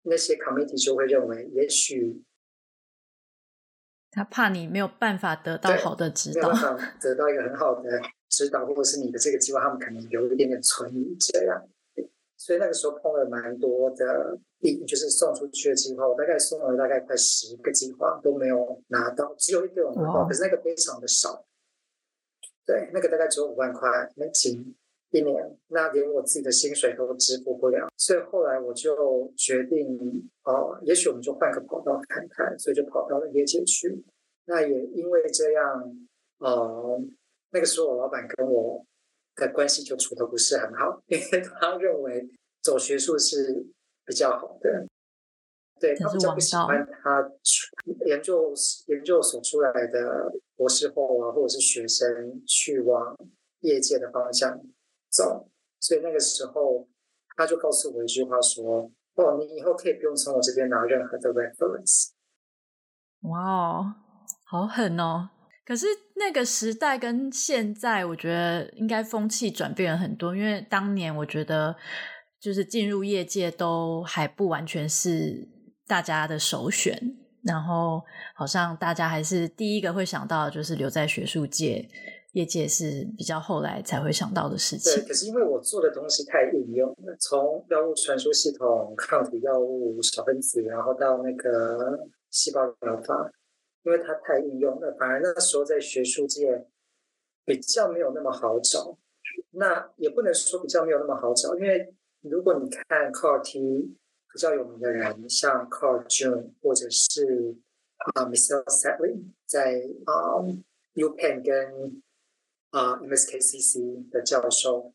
[0.03, 2.25] 那些 committee 就会认为，也许
[4.11, 11.69] 他怕你没有办法得到好的指导，没有办法得到一个很好的指导，或者是你的这个计划，他们可能有一点点存疑这样。
[12.37, 14.41] 所以那个时候碰了蛮多的
[14.87, 21.45] 就是送出去的计划，我大概送了大概快十个计划都没有拿到，只有一个有拿到可是那个非常的少。
[22.67, 24.75] 对，那个大概只有五万块美金
[25.11, 34.03] 一年，那连我自己的薪水都支付不了，所以后来我就决定，哦，也许我们就换个跑道看看，所以就跑到了业界去。
[34.47, 35.95] 那也因为这样，
[36.39, 37.01] 呃，
[37.51, 38.85] 那个时候我老板跟我
[39.37, 42.29] 的关系就处的不是很好，因为他认为
[42.63, 43.67] 走学术是
[44.07, 44.87] 比较好的，
[45.81, 47.31] 对，他比较不喜欢他
[48.07, 48.53] 研究
[48.87, 52.07] 研究所出来的博士后啊，或者是学生
[52.47, 53.17] 去往
[53.61, 54.61] 业界的方向
[55.11, 55.49] 走，
[55.81, 56.89] 所以那个时候
[57.37, 62.11] 他就告诉我一句话说：“哦，你以后可以不用从我这边拿任何的 reference。”
[63.23, 63.95] 哇哦！
[64.45, 65.31] 好狠哦！
[65.65, 65.87] 可是
[66.17, 70.37] 那个时代跟现在，我觉得应该风气转变了很多。
[70.37, 71.75] 因为当年我觉得，
[72.45, 75.49] 就是进入业界都还不完全是
[75.87, 76.95] 大家的首选，
[77.43, 78.03] 然后
[78.35, 81.89] 好像大家还是第一个会想到的就是留在学术界，
[82.33, 84.93] 业界是比较后来才会想到的事情。
[84.93, 91.99] 对，可是因为我做的东西太应用了，从药物传输系统、抗体药物、小分子，然后到那个
[92.31, 93.33] 细胞疗法。
[93.85, 96.67] 因为它太应用了，反而那时候在学术界
[97.47, 98.99] 比较没有那么好找。
[99.53, 101.95] 那也不能说比较没有那么好找，因为
[102.31, 103.97] 如果你看 CAR-T
[104.33, 107.55] 比较有名的人，像 Carl June 或者是
[108.15, 110.41] 啊 Michel Sadelain 在啊
[110.95, 112.03] UPenn 跟
[112.71, 114.93] 啊 MSKCC 的教授，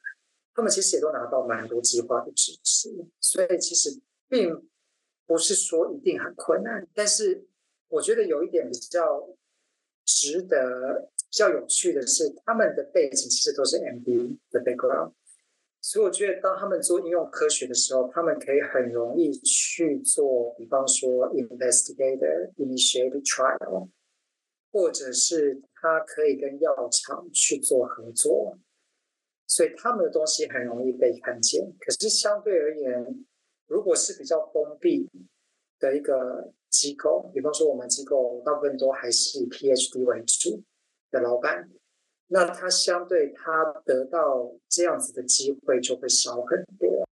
[0.54, 2.90] 他们其实也都拿到蛮多计划的支持，
[3.20, 4.68] 所以其实并
[5.26, 7.46] 不是说一定很困难，但是。
[7.92, 9.28] 我觉得有一点比较
[10.06, 15.14] 值得、比较有趣的是，他们的背景其实都是 MD 的 background，
[15.90, 23.90] 所以我觉得当他们做应用科学的时候，他们可以很容易去做，比方说 investigator initiated trial，
[24.72, 28.56] 或者是他可以跟药厂去做合作，
[29.48, 31.74] 所以他们的东西很容易被看见。
[31.80, 33.26] 可是相对而言，
[33.66, 35.10] 如果是比较封闭
[35.80, 36.54] 的一个。
[36.70, 40.62] 机构，比方说我们机构大部分都还是以 PhD 为主
[41.10, 41.68] 的老板，
[42.30, 47.08] 那他相对他得到这样子的机会就会少很多。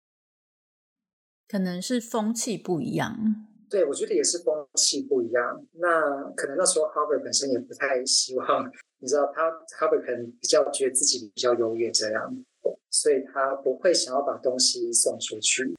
[1.46, 3.46] 可能是风气不一样。
[3.68, 5.64] 对，我觉得也是风气不一样。
[5.72, 12.44] 那可能那时候 Harvard 本身也不太希望，你知道他 Harvard 可能比较觉得自己比较优越这样，
[12.90, 15.75] 所以他不会想要把东西送出去。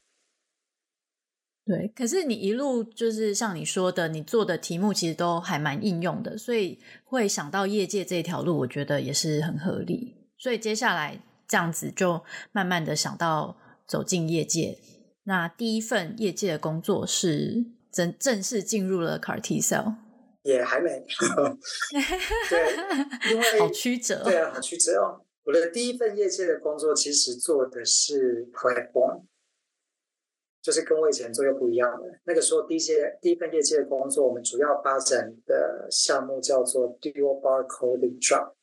[1.66, 10.14] 对，可是你一路就是像你说的，你做的题目其实都还蛮应用的，所以会想到业界这条路，我觉得也是很合理。
[10.36, 12.22] 所以接下来这样子就
[12.52, 13.56] 慢慢的想到
[13.88, 14.76] 走进业界。
[15.22, 19.94] 那第一份业界的工作是正正式进入了 CAR T Cell，
[20.42, 20.90] 也还没。
[22.50, 24.22] 对，因为好曲折。
[24.22, 25.24] 对啊，好曲折哦。
[25.44, 29.22] 我的第一份业界的工作其实做的是 platform。
[30.64, 32.20] 就是跟我以前做又不一样的。
[32.24, 38.54] 那个时候第一届第一份业界的工作，我们主要发展的项目叫做 Dual Barcoding Drop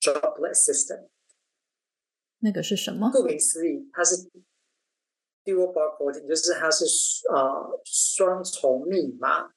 [0.00, 1.06] Droplet System。
[2.40, 3.08] 那个是什么？
[3.12, 4.16] 顾名思义，它是
[5.44, 6.84] Dual Barcoding，就是它是
[7.28, 9.52] 啊、呃、双重密码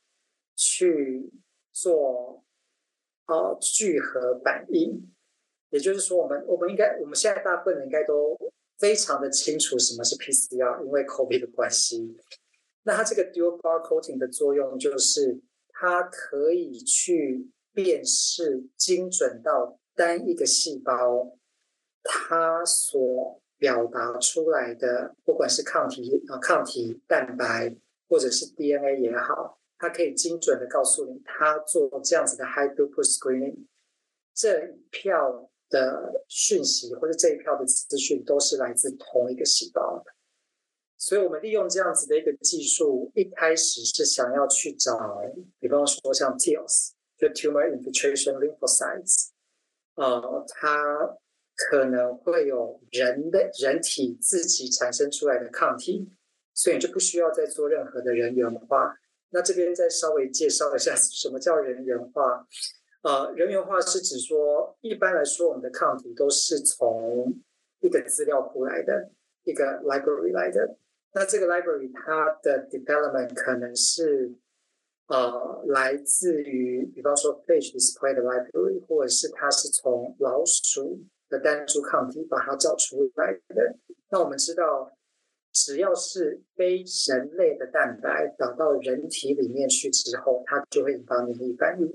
[0.55, 1.31] 去
[1.73, 2.45] 做
[3.25, 5.12] 啊、呃、聚合反应。
[5.71, 8.38] 也就是说，我们我们应该我们现在大部分人应该都。
[8.77, 12.15] 非常的清楚什么是 PCR，因为 COVID 的关系。
[12.83, 21.37] 那它这个 dual barcoding 的作用就是，它可以去辨识精准到单一个细胞，
[22.03, 27.75] 它所表达出来的，不管是抗体啊、抗体蛋白
[28.07, 33.65] 或者是 DNA 也好，它可以精准的告诉你，它做这样子的 high throughput screening
[34.33, 35.49] 这一票。
[35.69, 40.03] 的讯息或者这一票的资讯都是来自同一个细胞，
[40.97, 45.21] 所以我们利用这样子的一个技术，一开始是想要去找，
[45.60, 49.29] 比方说像 TILs，就 Tumor Infiltration Lymphocytes，
[49.96, 51.17] 呃，它
[51.56, 56.10] 可能会有人的人体自己产生出来的抗体，
[56.54, 58.96] 所以你就不需要再做任何的人源化。
[59.29, 62.48] 那这边再稍微介绍一下 什么叫人源化。
[63.04, 67.33] 呃，人源化是指说，一般来说，我们的抗体都是从
[67.79, 69.12] 一个资料库来的，
[69.43, 70.77] 一个 library 来的。
[71.13, 74.33] 那这个 library 它的 development 可能是
[75.08, 83.77] 呃来自于，比方说 phage display 的 library，或者是它是从老鼠的单株抗体把它找出来的。
[84.10, 84.91] 那我们知道，
[85.54, 91.89] 只要是非人类的蛋白打到人体里面去之后，它就会引发免疫反应。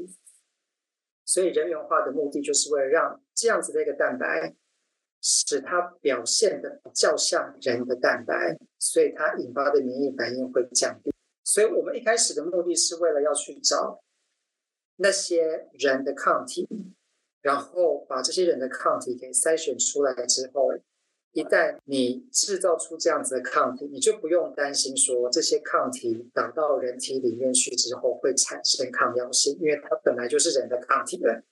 [1.32, 4.54] 所以人源化的目的就是为了让这样子的一个蛋白，
[5.22, 11.10] 使它表现的比较像人的蛋白，所以它引发的免疫反应会降低。
[11.42, 14.02] 所以我们一开始的目的是为了要去找
[14.96, 16.68] 那些人的抗体，
[17.40, 20.74] 然后把这些人的抗体给筛选出来之后。
[21.32, 31.42] 一旦你制造出这样子的抗体，你就不用担心说这些抗体打到人体里面去之后会产生抗药性，因为它本来就是人的抗体了。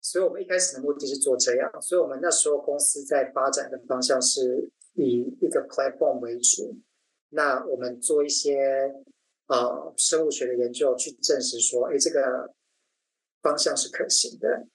[0.00, 6.74] 所以我们一开始的目的是做这样，所以我们那时候公司在发展的方向是以一个 platform 为主。
[7.28, 8.90] 那我们做一些
[9.48, 12.54] 呃生物学的研究，去证实说，哎，这个
[13.42, 14.66] 方向是可行的。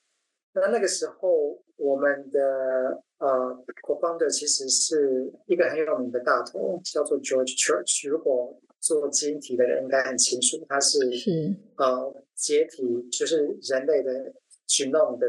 [0.54, 3.02] 那那个时候我们的。
[3.20, 8.10] 呃我 founder 其实是一个很有名的大头，叫做 George Church。
[8.10, 14.34] 如果做基因体的人应该很清楚，他是是呃解体，就是人类的
[14.68, 15.28] genome 的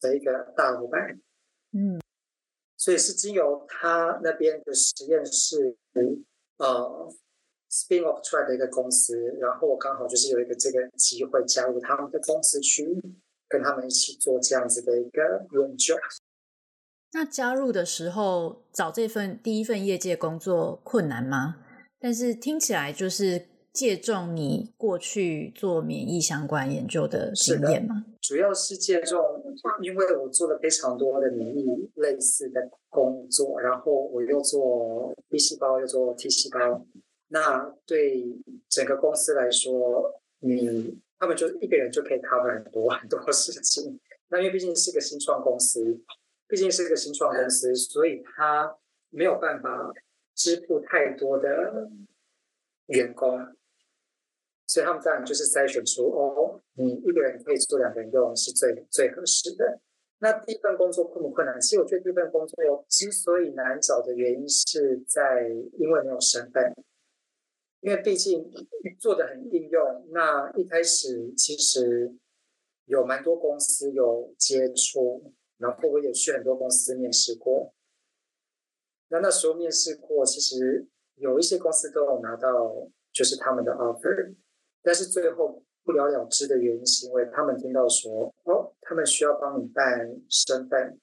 [0.00, 1.20] 的一个大老板。
[1.72, 2.00] 嗯，
[2.76, 5.76] 所以是经由他那边的实验室
[6.58, 7.08] 呃
[7.70, 13.00] spin off 出来的一个公司，然后我刚好就是有一个这个机会加入他们的公司去
[13.48, 15.94] 跟他们一起做这样子的一个研究。
[17.12, 21.56] 那加入的时候找这份第一份业界工作困难吗？
[21.98, 28.04] 但是听起来就是借重你过去做免疫相关研究的经验吗？
[28.22, 29.20] 主要是借重，
[29.82, 36.86] 因为我做了非常多的免疫类似的工作，然后我又做 B 细胞，又做 T 细胞。
[37.28, 38.24] 那对
[38.68, 43.98] 整个公司来说，你他们就一个人就可以 cover 很多很多事情。
[44.30, 46.00] 那因为毕竟是个新创公司。
[46.50, 48.76] 毕竟是一个新创公司，所以他
[49.10, 49.92] 没有办法
[50.34, 51.88] 支付太多的
[52.86, 53.38] 员工，
[54.66, 59.80] 所以他们当然就是筛选出哦，你一个人可以做两个人用是最最合适的。
[60.18, 61.60] 那第一份工作困不困难？
[61.60, 65.48] 其实我觉得第一份工作有之所以难找的原因是在
[65.78, 66.74] 因为没有身份，
[67.80, 68.50] 因为毕竟
[68.98, 70.08] 做的很应用。
[70.10, 72.12] 那一开始其实
[72.86, 75.32] 有蛮多公司有接触。
[75.60, 77.72] 然后我也去很多公司面试过，
[79.08, 84.34] 那那时候面试过，其实有一些公司都有拿到，就是他们的 offer，
[84.82, 90.98] 但是最后不了了之的原因是因为他们听到说，哦，他们需要帮你办身份，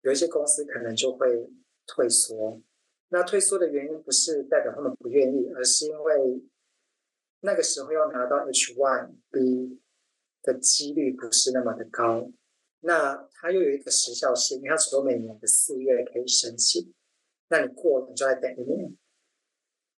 [0.00, 1.50] 有一些公司可能就会
[1.86, 2.62] 退缩。
[3.10, 6.42] 那退缩的原因不是代表他们不愿意，而是因为
[7.40, 9.78] 那个时候要拿到 H one B
[10.42, 12.30] 的几率不是那么的高。
[12.86, 16.92] 那它又有一个时效性，因为它只有每年的四月可以申请，
[17.48, 18.94] 那你过了你就要等一年，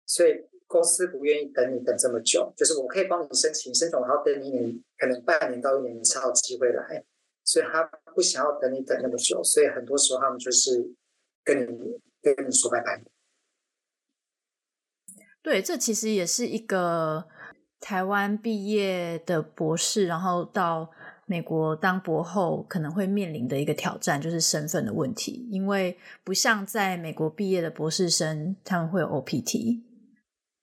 [0.05, 2.53] 所以公司不愿意等你等这么久。
[2.55, 7.03] 就是我可以帮你申请，申请我要等一年，可能半年到一年你才有机会来，
[7.43, 7.83] 所以他
[8.15, 10.95] 不想要等你等那么久，所以很多时候他们就是
[11.43, 13.03] 跟你跟你说拜拜。
[15.43, 17.27] 对，这其实也是一个
[17.81, 20.91] 台湾毕业的博士，然后到。
[21.27, 29.81] 美国当博后可能会面临的一个挑战就是身份的问题，因为不像在美国毕业的博士生，他们会有 OPT，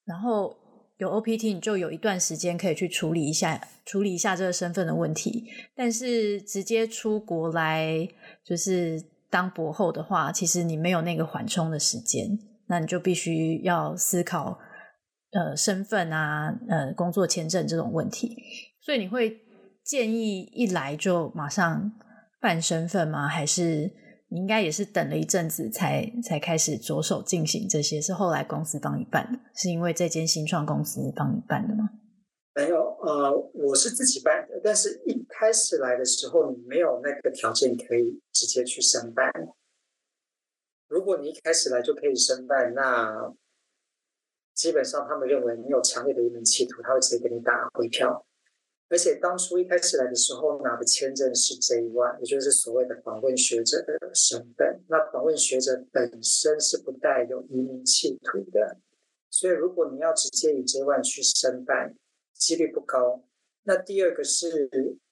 [0.06, 0.56] 然后
[0.98, 5.46] 有 OPT 你就有一段时间可以去处理一下处理一下这个身份的问题。
[5.76, 8.08] 但是直接出国来
[8.46, 12.38] 就是当博后的话，其实你没有那个缓冲的时间，
[12.68, 14.60] 那你就必须要思考
[15.32, 18.38] 呃身份啊呃工作签证这种问题，
[18.86, 19.40] 所以你会。
[19.84, 21.92] 建议一来就马上
[22.40, 23.28] 办身份吗？
[23.28, 23.92] 还是
[24.30, 28.00] 你应该也是等了一阵子才才开始着手进行这些？
[28.00, 29.40] 是后来公司帮你办的？
[29.56, 31.90] 是因为这间新创公司帮你办的吗？
[32.54, 34.60] 没有，呃，我是自己办的。
[34.64, 39.32] 但是一开始来的时候，你没有那个条件可以直接去申办。
[40.88, 43.34] 如果你一开始来就可以申办，那
[44.54, 48.26] 基本上他们认为你有强烈的移民企图，他会直接给你打回票。
[48.92, 54.82] 而且当初一开始来的时候拿的签证是 J1，也就是所谓的访问学者的身份。
[54.90, 58.78] 那访问学者本身是不带有移民企图的，
[59.30, 61.96] 所以如果你要直接以 J1 去申办，
[62.34, 63.24] 几率不高。
[63.64, 64.70] 那第二个是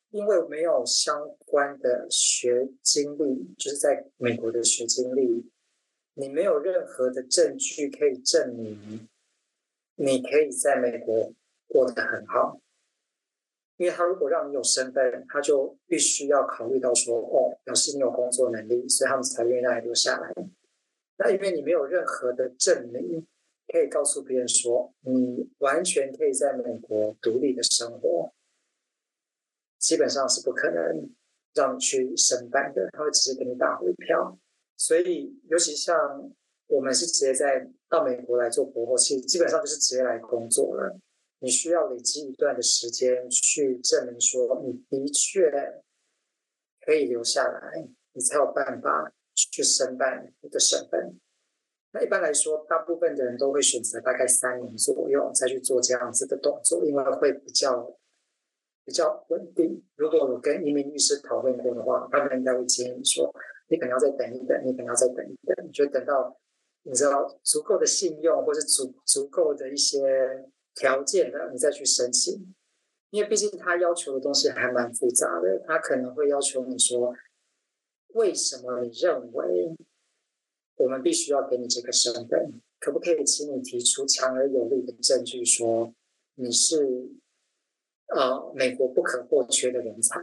[0.09, 5.49] 因为没有相关的学经历，就是在美国的学经历，
[6.15, 9.07] 你没有任何的证据可以证明
[9.95, 11.31] 你可以在美国
[11.69, 12.59] 过得很好。
[13.79, 20.33] 因为他如果让你有身份，他就必须要考虑到说，哦，表示你有工作能力，所以他们才愿意让你留下来。
[21.17, 23.25] 那因为你没有任何的证明
[23.71, 28.33] 可以告诉别人说你完全可以在美国独立的生活，
[29.77, 31.09] 基本上是不可能
[31.53, 34.37] 让你去申办的，他会直接给你打回票。
[34.75, 36.29] 所以，尤其像
[36.67, 40.99] 我们是直接在到美国来做博后，其实基本上就是直接来工作了。
[41.39, 45.49] 你需要累积一段的时间去证明说你的确
[46.85, 51.19] 可以留下来，你才有办法去申办你的身份。
[51.91, 57.97] 那一般来说，大部分的人都会选择大概三年左右再去做这样子的动作，因为会比较
[58.85, 59.83] 比较稳定。
[59.95, 63.33] 如果我跟移民律师讨论过的话，他们应该会建议说。
[63.71, 66.35] 你可能要再等一等，你可能要再等一等，你就等到
[66.81, 69.99] 你知道足够的信用或是足足够的一些
[70.79, 72.55] 条件的，你再去申请。
[73.11, 77.13] 因为毕竟他要求的东西还蛮复杂的，他可能会要求你说，
[78.13, 79.75] 为什么你认为
[80.77, 82.61] 我们必须要给你这个身份？
[82.79, 85.93] 可不可以请你提出强而有力的证据，说
[86.35, 87.09] 你是
[88.15, 90.21] 呃美国不可或缺的人才？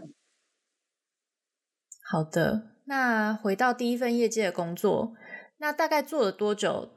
[2.00, 2.70] 好的。
[2.84, 5.16] 那回到第一份业界的工作，
[5.59, 6.88] 那大概做了多久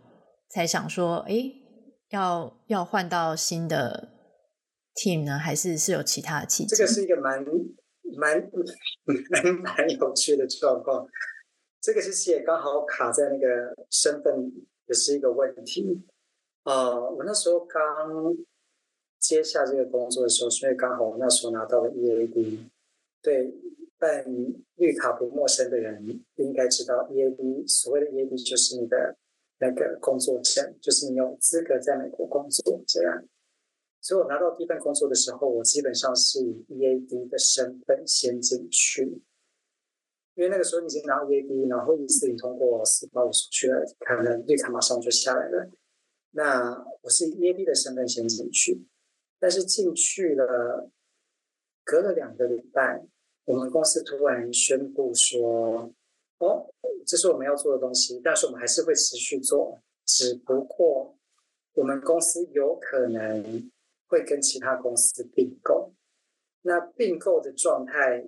[0.48, 1.52] 才想说，哎，
[2.10, 4.10] 要要换到新的
[4.96, 5.38] team 呢？
[5.38, 6.76] 还是是有其他的契机？
[6.76, 7.44] 这个是一个蛮
[8.18, 8.52] 蛮
[9.32, 11.08] 蛮蛮有趣的状况。
[11.82, 14.52] 这个其实也刚好卡在那个身份
[14.88, 16.04] 也是一个问题。
[16.64, 17.82] 呃，我那时候刚
[19.20, 22.60] 接下这个工作的时候，所以刚好我那时候拿到了 EAD，
[23.22, 23.54] 对。
[24.02, 24.24] 办
[24.76, 29.18] 绿卡不陌生的人应该知道，EAD 所谓的 EAD 就是你的
[29.60, 33.24] 那个工作证，就是你有资格在美国工作这样。
[34.02, 39.22] 所以我拿到第一份工作的时候，我基本上是以 EAD 的身份先进去，
[40.36, 45.70] 因为那个时候你已经拿 EAD，然后一四零通过四八五出去了，可能绿卡马上就下来了。
[46.32, 48.86] 那我是以 EAD 的身份先进去，
[49.38, 50.90] 但是进去了，
[51.84, 53.06] 隔了两个礼拜。
[53.46, 55.92] 我们公司突然宣布说
[56.40, 56.74] ：“哦，
[57.06, 61.16] 这是我们要做的东西，但是我们还是会持续做，只不过
[61.74, 63.70] 我们公司有可能
[64.08, 65.94] 会跟其他公司并购。
[66.62, 68.26] 那并购的状态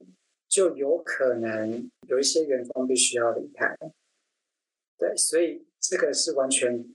[0.47, 3.75] 就有可能有一些员工必须要离开。
[4.97, 6.85] 对，所以这个是完全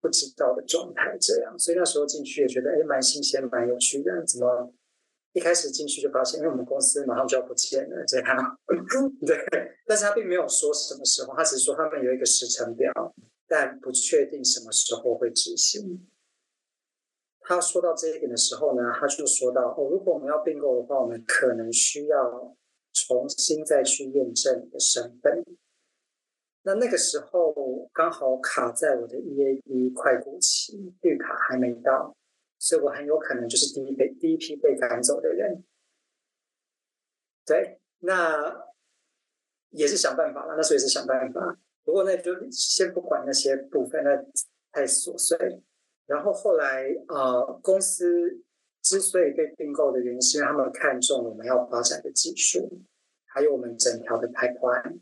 [0.00, 1.16] 不知道的状态。
[1.20, 4.72] 这样，所以那时候进去也觉得，哎，蛮新鲜，蛮有趣的，怎么？”
[5.32, 8.58] 一开始进去就发现，因为我们公司马上就要不见了，这样，
[9.26, 9.36] 对。
[9.86, 12.92] 但是他并没有说什么时候，他只是说他们有一个时程表，
[13.46, 16.06] 但不确定什么时候会执行。
[17.40, 22.56] 他说到这一点的时候呢，他就说到，哦，如果我们要并购的话，我们可能需要
[22.92, 25.44] 重新再去验证你的身份。
[26.62, 32.14] 那那个时候刚好卡在我的 EAD 快过期，绿卡还没到。
[32.62, 35.64] 所以我很有可能就是第一被第一批被赶走的人，
[37.46, 38.68] 对，那
[39.70, 41.58] 也是想办法了，那时候也是想办法。
[41.82, 44.14] 不过那就先不管那些部分，那
[44.72, 45.62] 太琐碎。
[46.04, 48.42] 然后后来呃，公司
[48.82, 52.82] 之所以被并购的原因，是因为他们看中我们要发展的技术，
[53.24, 55.00] 还有我们整条的 pipeline。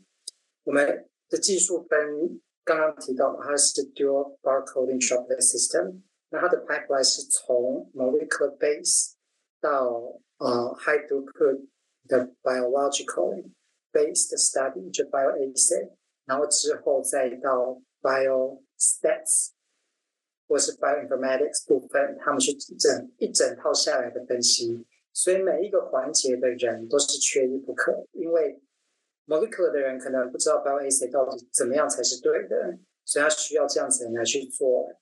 [0.63, 6.03] 我们的技术分刚刚提到，它是 Dual Barcoding Droplet System。
[6.30, 9.12] 那它的 pipeline 是从 molecular base
[9.60, 11.66] 到呃 high throughput
[12.08, 13.44] 的 biological
[13.92, 15.92] base 的 study 就 bioassay，
[16.26, 19.50] 然后之后再到 biostats
[20.48, 24.84] 或是 bioinformatics 部分，他们去整一整套下来的分析。
[25.12, 28.60] 所以每一个环节的人都是缺一不可，因为
[29.26, 34.92] molecular 的人可能不知道 bioassay 到底怎么样才是对的，所以他需要这样子的人来去做。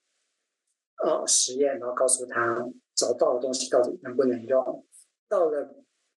[0.98, 4.84] 呃，实验，然后告诉他找到的东西到底能不能用。
[5.28, 5.74] 到了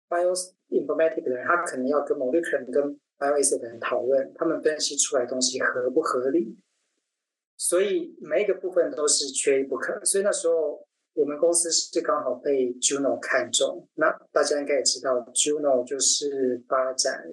[0.10, 6.58] bioinformatic 的人，他可能要跟 molecular 跟 bioac 的人讨论，他们分析出来东西合不合理。
[7.58, 10.04] 所以每一个部分都是缺一不可。
[10.04, 13.88] 所以那时候我们公司是刚好被 Juno 看中。
[13.94, 17.30] 那大家应该也知道，Juno 就是发展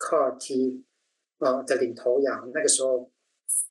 [0.00, 0.84] CAR-T
[1.38, 2.50] 呃的领头羊。
[2.52, 3.08] 那个时候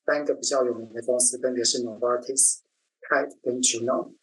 [0.06, 2.60] 三个比较有名的公司分别是 Novartis。
[3.08, 4.14] Kite 跟 Juno，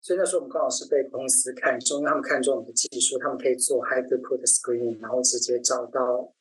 [0.00, 6.32] 所以那时候我们刚好是被公司看中，他们看中我们的技术，他们可以做 high throughput screening，然后直接找到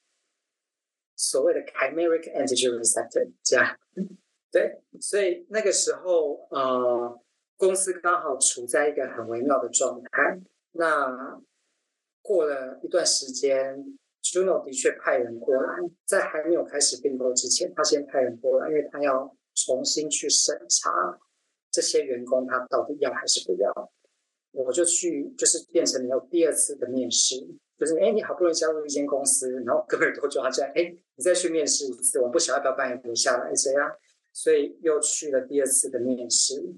[1.15, 3.77] 所谓的 chimeric antigen receptor 这样。
[4.49, 7.19] 对，所以那个时候呃，
[7.57, 10.39] 公司刚好处在一个很微妙的状态。
[10.71, 11.41] 那
[12.21, 15.75] 过了一段时间 Juno 的确派人过来，
[16.05, 21.19] 在还没有开始并购之前，他先派人过来，因为他要重新去审查
[21.71, 23.91] 这些员工他到底要还是不要。
[24.51, 27.35] 我就去，就是变成没有第二次的面试，
[27.77, 33.91] 就是哎，你好不容易加入一间公司，然后隔没多久他就哎，你再去面试一次，我不晓得要不要把你留下来这样，
[34.33, 36.75] 所以又去了第二次的面试。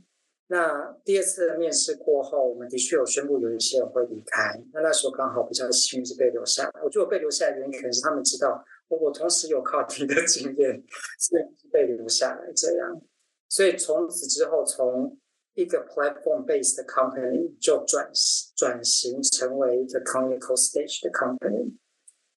[0.47, 4.59] 那第二次的面试过后，我们的确有宣布有一些人会离开。
[4.73, 6.81] 那那时候刚好比较幸运是被留下来。
[6.83, 8.61] 我觉得我被留下来的原因可能是他们知道
[8.97, 10.83] 我同时有靠题的经验，
[11.17, 13.01] 所以被留下来这样。
[13.47, 15.17] 所以从此之后，从
[15.53, 18.11] 一个 platform-based company 就转
[18.55, 21.77] 转型成为一个 clinical stage 的 company。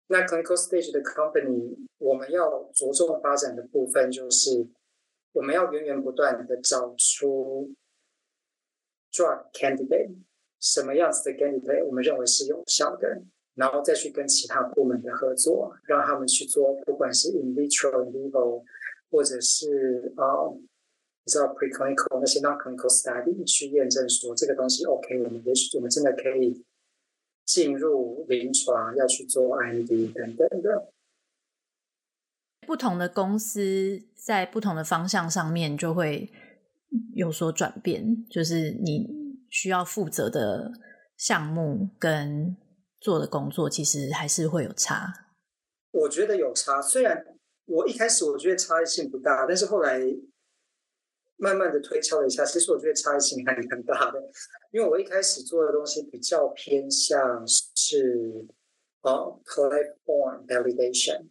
[0.07, 4.69] 那 clinical stage 的 company，我们要着重发展的部分就是
[5.33, 7.75] 我们要源源不断的找出。
[9.15, 10.15] drug candidate
[10.59, 13.23] 什么样子的 candidate 我们认为是有效的，
[13.55, 18.63] 然后再去跟其他部门的合作，让他们去做，不管是 in vitro、in vivo，
[19.11, 20.57] 或者是呃，
[21.25, 26.65] 你知道 preclinical 那些 non-clinical study 去验证说这个东西 OK，我们也许我们真的可以
[27.45, 30.93] 进入临床，要去做 IND 等等的。
[32.67, 36.31] 不同的公司在不同的方向上面就会。
[37.15, 39.09] 有所转变，就是你
[39.49, 40.73] 需要负责的
[41.17, 42.55] 项目跟
[43.03, 45.13] 做的工作，其实还是会有差。
[45.91, 47.23] 我觉得有差，虽然
[47.67, 50.01] 我一开始我觉得差异性不大，但是后来
[51.37, 54.19] 慢慢的推敲了一下，其实我觉得差异性还蛮大的。
[54.71, 58.47] 因为我一开始做的东西比较偏向是
[59.03, 61.27] 哦，platform validation，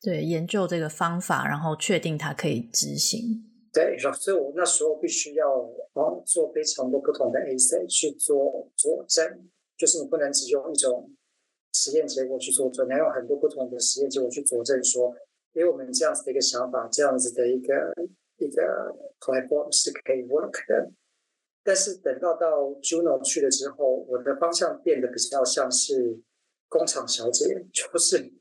[0.00, 3.46] 对，研究这个方法，然后确定它可以执行。
[3.72, 5.46] 对，所以我那时候必须要
[5.92, 9.48] 哦做非常多不同的 assay 去做佐证，
[9.80, 11.10] 就是你不能只用一种
[11.72, 15.16] 实验结果去做准，你要用很多不同的实验结果去佐证说，
[15.54, 17.94] 因为我们这样子的一个想法，这样子的一个
[18.36, 20.92] 一个 platform 是可以 work 的。
[21.64, 26.20] 但是等到到 Juno 去了之后，我的方向变得比较像是
[26.68, 28.32] 工厂小姐，就是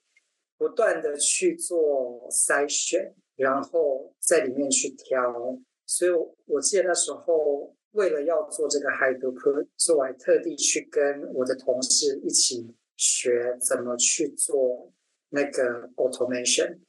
[0.58, 3.16] 不断的去做筛选。
[3.40, 6.12] 然后在里面去挑，所以
[6.46, 14.92] 我记得那时候为了要做这个海德科所以我还特地去跟我的同事一起学怎么去做
[15.30, 16.80] 那个 automation，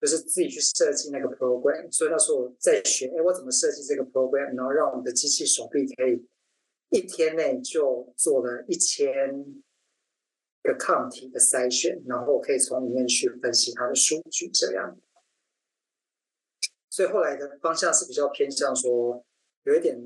[0.00, 1.90] 就是自己去设计那个 program。
[1.90, 6.26] 所以那时候我在学，哎，我怎么设计这个 program，然后让我们的机器手臂可以
[6.90, 9.62] 一天内就做了一千。
[10.62, 14.98] 个抗体的筛选，然后可以从里面去分析它的数据，这样。
[16.90, 19.24] 所以后来的方向是比较偏向说
[19.66, 19.96] 有一点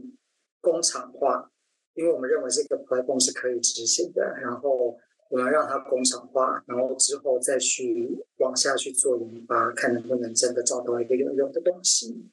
[0.60, 1.50] 工厂化，
[1.94, 4.96] 因为我们认为这个 platform 是可以执行的，然后
[5.30, 12.30] 我们让它工厂化，然后之后再去往下去做研发，看能不能真的找到一个有用的东西。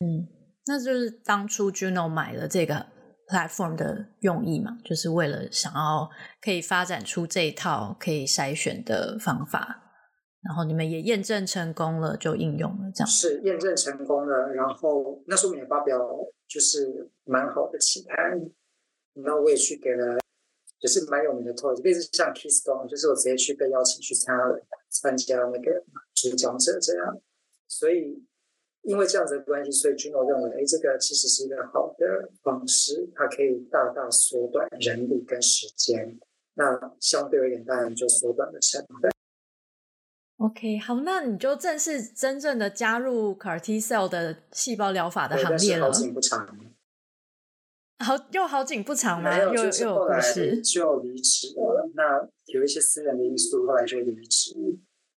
[0.00, 0.26] 嗯，
[0.66, 2.86] 那就是当初 Juno 买了这个。
[3.30, 6.08] platform 的用意嘛，就是为了想要
[6.40, 9.87] 可以发展出这一套可以筛选的方法，
[10.42, 13.08] 然后你们也验证成功了，就应用了这样。
[13.08, 15.98] 是验证成功了，然后那时候我们也发表
[16.46, 18.16] 就是蛮好的期刊，
[19.14, 20.18] 然后我也去给了，
[20.80, 24.44] 也是蛮有名的 talk，类似像 Keystone，就是我直接去被邀请去参加
[24.88, 25.84] 参加那个
[26.14, 27.20] 主讲者这样，
[27.66, 28.24] 所以。
[28.82, 36.18] 因为这样子的关系，所以 Juno 认为，哎，这个其实是一个好的方式，它可以大大缩短人力跟时间。
[36.54, 39.10] 那相对而言，当然就缩短了成本。
[40.38, 45.86] OK，好，那你就正式真正的加入 CAR T Cell 的细胞疗法的行列了。
[45.86, 46.46] 好景不长，
[47.98, 49.36] 好又好景不长吗？
[49.36, 51.90] 又又有故事，就离职了。
[51.94, 54.54] 那有一些私人的因素，后来就离职。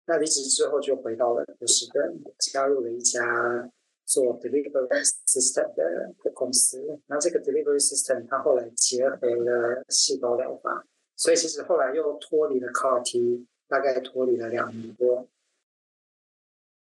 [0.08, 3.72] 那离职之后就回到了波士顿，加入了一家
[4.06, 7.00] 做 delivery system 的的公司。
[7.06, 10.84] 那这个 delivery system 它后来结合了细胞疗法，
[11.16, 15.28] 所以其实后来又脱离了 CAR-T，大概脱离了两年多。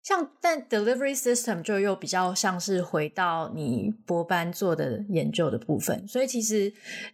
[0.02, 6.72] 像但 delivery system 就又比较像是回到你博班做的研究的部分，所以其实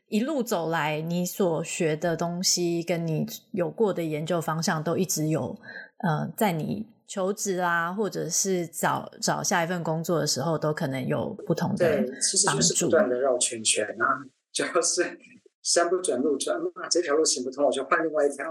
[0.08, 5.58] 一路走来，你所学的东西跟你有过的研究方向都一直有。
[6.04, 12.12] 呃，在你求职啊，或者是找找下一份工作的时候，都可能有不同的帮助。
[12.12, 14.04] 对，其实就是不断的绕圈圈啊，
[14.52, 15.18] 就是
[15.62, 18.44] 山不转路转嘛，这条路行不通，我就换另外一条。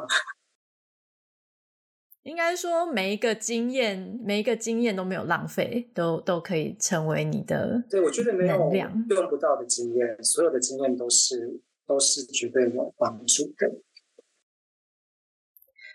[2.24, 7.84] 应该说，每一个经验，每一个经验都没有浪费，都都可以成为你的。
[7.90, 8.72] 对，我觉得没有
[9.10, 13.72] 用不到的经验，所有的经验都是都是绝对有帮助的。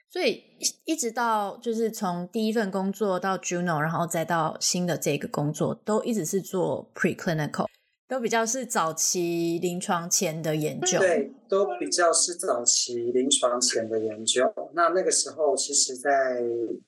[0.08, 0.42] 所以
[0.84, 7.66] 一直到就是从第一份工作到 Juno，然后再到新的这个工作，都一直是做 preclinical，
[8.08, 10.98] 都比较是早期临床前的研究。
[10.98, 14.52] 对，都比较是早期临床前的研究。
[14.74, 16.40] 那那个时候，其实在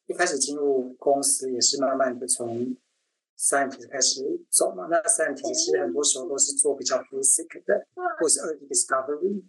[0.06, 2.76] 一开始进入公司，也是慢慢的从
[3.38, 4.86] scientist 开始走嘛。
[4.90, 7.86] 那 scientist 其实很多时候都是做比较 basic 的，
[8.20, 9.42] 或是 early discovery，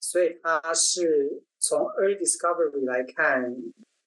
[0.00, 1.42] 所以它是。
[1.64, 3.54] 从 early discovery 来看，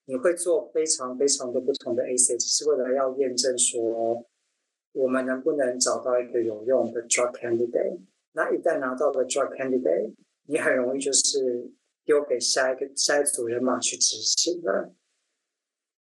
[0.07, 4.22] 你会做非常非常多不同的 assay，只是为了要验证说
[4.95, 7.99] 我们能不能找到一个有用的 drug candidate。
[8.31, 10.13] 那一旦拿到了 drug candidate，
[10.47, 11.69] 你很容易就是
[12.05, 14.93] 丢给下一个下一组人马去执行了。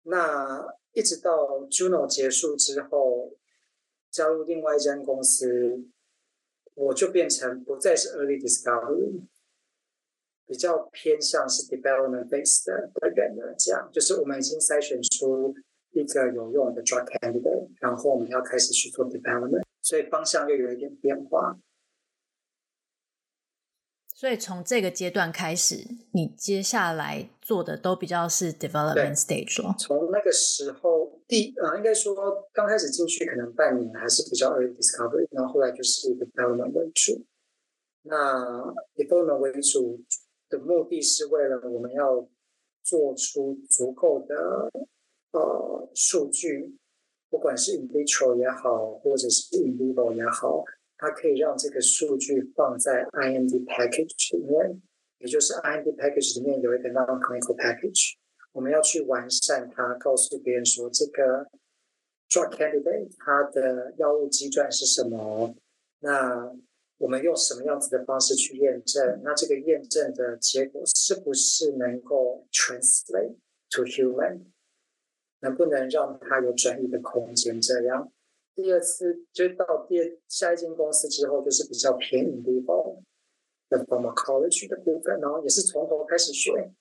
[0.04, 3.38] 那一直到 Juno 结束之后，
[4.10, 5.86] 加入另外一间公司，
[6.74, 9.22] 我就变成不再是 early discovery。
[10.46, 15.56] 比较偏向是 development based 的的人来讲，就是我们已经筛选出
[15.94, 21.58] 一个有用的 drug candidate，然后我们要开始去做 development，所以方向又有一点变化。
[24.14, 29.76] 所以从这个阶段开始，你接下来做的都比较是 development stage 咯。
[29.80, 32.16] 从那个时候，第呃，应该说
[32.54, 37.26] 刚开始进去可能半年还是比较 early discovery，然后后来就是 development 为主。
[38.04, 38.64] 那
[38.96, 40.04] development 为主。
[40.52, 42.28] 的目的是为了我们要
[42.84, 44.70] 做出足够的
[45.32, 46.78] 呃数据，
[47.30, 50.64] 不管是 in vitro 也好，或者是 in vivo 也好，
[50.98, 54.82] 它可以让这个数据放在 IND package 里面，
[55.20, 58.14] 也就是 IND package 里面有一个 non-clinical package，
[58.52, 61.48] 我们要去完善它，告诉别人说这个
[62.30, 65.56] drug candidate 它的药物机转是什么，
[66.00, 66.56] 那。
[66.98, 69.22] 我们用什么样子的方式去验证？
[69.24, 73.38] 那这个验证的结果是不是能够 translate
[73.72, 74.42] to human？
[75.42, 77.62] 能不能让它有转移的空间？
[77.62, 78.12] 这样，
[78.56, 83.04] 第二次就到第二下一间公司之后，就是比较偏 in vivo
[83.70, 86.72] 的 pharmacology 的部分，然后也是从头开始学。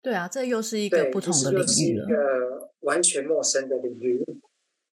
[0.00, 4.24] 对啊，这又是一个不同的领域了，一个完全陌生的领域，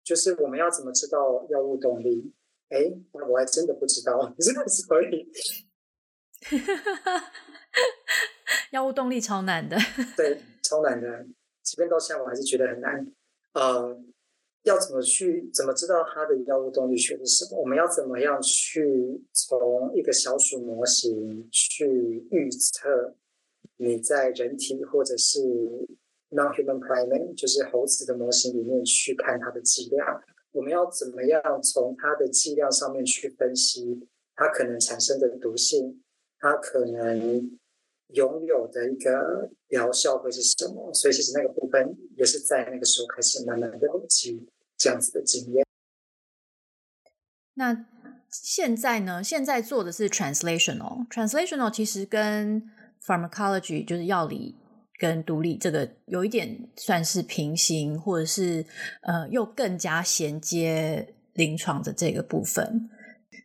[0.03, 2.33] 就是我们要怎么知道药物动力？
[2.69, 5.29] 哎，那我还真的不知道，真 的所以
[8.71, 9.75] 药物动力超难的，
[10.15, 10.39] 对，
[10.72, 11.26] 超难的，
[11.61, 13.05] 即便到现在我还是觉得很难。
[13.55, 14.01] 呃，
[14.63, 17.59] 要怎么去怎么知道它的药物动力学是什么？
[17.59, 23.13] 我们要怎么样去从一个小鼠模型去预测
[23.76, 25.41] 你在人体或者是
[26.30, 30.24] non-human primate，就是猴子的模型里面去看它的剂量？
[30.53, 36.01] 我们要怎么样从它的剂量上面去分析它可能产生的毒性，
[36.39, 37.59] 它可能
[38.14, 40.93] 拥有的一个疗效会是什么？
[40.93, 44.47] 所以其实那个部分也是在那个时候开始慢慢的累积
[44.78, 45.66] 这样子的经验。
[47.55, 47.86] 那
[48.30, 49.24] 现在呢？
[49.24, 52.64] 现在做的是 translational，translational 其实跟
[53.05, 54.57] pharmacology 就是药理。
[54.99, 58.64] 跟毒理这个有一点算是平行，或者是
[59.01, 62.88] 呃，又更加衔接临床的这个部分。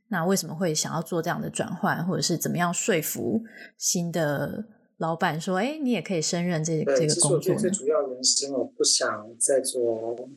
[0.09, 3.43] 那为什么会想要做这样的转换，或者是怎么样说服
[3.77, 4.65] 新的
[4.99, 7.61] 老板说，哎，你也可以胜任这个这个工作呢？
[7.61, 10.29] 最主要原因，我不想再做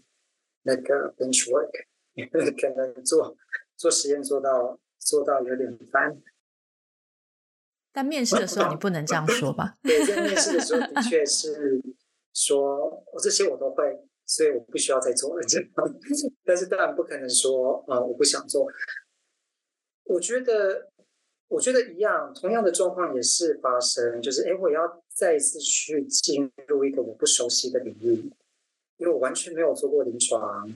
[0.64, 1.70] 那个 bench work，
[2.16, 3.36] 因 为可能做
[3.78, 6.22] 做实验做到做到有点烦。
[7.92, 9.78] 但面试的时候你不能这样说吧？
[9.84, 11.82] 对，在面试的时候的确是
[12.34, 13.84] 说，我这些我都会，
[14.26, 15.70] 所以我不需要再做了这样。
[16.46, 18.68] 但是当然不可能说，呃，我不想做。
[20.10, 20.90] 我觉得，
[21.48, 28.32] 我觉得一样，同样的状况也是发生，就是哎，我要再一次去进入一个我不熟悉的领域，
[28.98, 30.68] 因为我完全没有做过临床，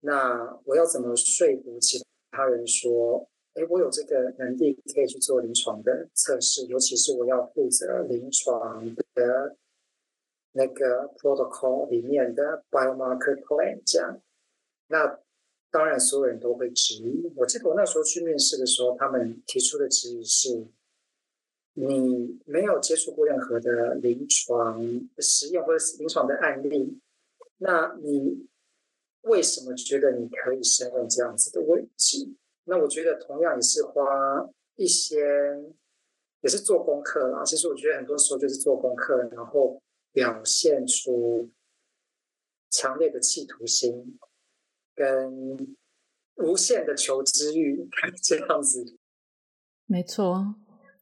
[0.00, 3.26] 那我要怎么说服其他人说？
[3.54, 9.56] 哎，我有这个能力可以去做临床的测试，尤其是我要负责临床的
[10.52, 14.20] 那个 protocol 里面的 biomarker plan 这样。
[14.88, 15.20] 那
[15.74, 17.32] 当然，所有人都会质疑。
[17.34, 20.68] 我记得我那时候去面试的时候，他们提出的质疑是：
[21.72, 24.80] 你没有接触过任何的临床
[25.18, 27.00] 实验或者临床的案例，
[27.58, 28.46] 那你
[29.22, 32.28] 为什么觉得你可以胜任这样子的位置？
[32.66, 35.26] 那我觉得同样也是花一些，
[36.42, 37.42] 也是做功课啦。
[37.44, 41.50] 其实我觉得很多时候就是做功课，然后表现出
[42.70, 44.16] 强烈的企图心
[44.94, 45.76] 跟
[46.36, 47.88] 无限的求知欲，
[48.22, 48.96] 这样子。
[49.86, 50.54] 没错，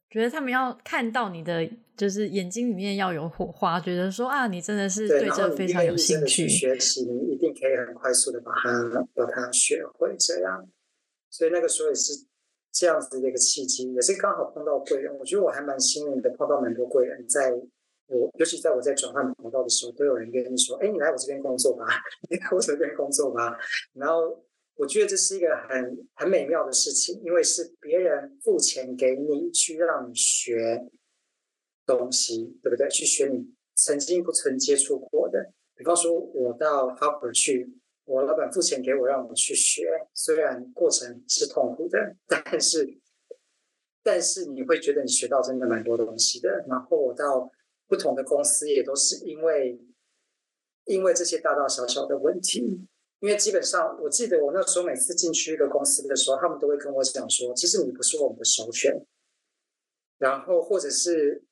[0.09, 6.47] 觉得他们要看到你的就是眼睛里面要有火花，觉得说啊，你真的是对这非常有兴趣。
[6.47, 10.67] 学习你一定可以很快速的把它把它学会，这样。
[11.29, 12.13] 所以那个时候也是
[12.71, 15.17] 这样子的一个契机，也是刚好碰到贵人。
[15.17, 17.53] 我觉得我还蛮幸运的，碰到蛮多贵人，在
[18.07, 21.85] 我尤其在我在转换跑道的时候，都有人跟你说：“哎，你来我这边工作吧，
[22.29, 23.57] 你来我这边工作吧。”
[23.93, 24.43] 然后。
[24.75, 30.83] 我觉得这是一个很很美妙的事情，因为是别人付钱给你去让你学
[31.85, 32.89] 东西，对不对？
[32.89, 35.53] 去学你曾经不曾接触过的。
[35.75, 37.71] 比方说，我到哈佛去，
[38.05, 42.97] 我老板付钱给我让我去学，虽然过程是痛苦的，但是
[44.01, 46.65] 但是你会觉得你学到真的蛮多东西的。
[46.67, 47.51] 然后我到
[47.93, 49.79] 不同的公司，也都是因为
[50.85, 52.87] 因为这些大大小小的问题。
[53.19, 59.05] 因为基本上，我记得我那时候每次进去一个公司的时候，他们都会跟我讲说，其实你不是我们的首选。
[60.17, 61.43] 然后或者是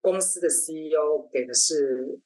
[0.00, 2.18] 公司的 CEO 给的是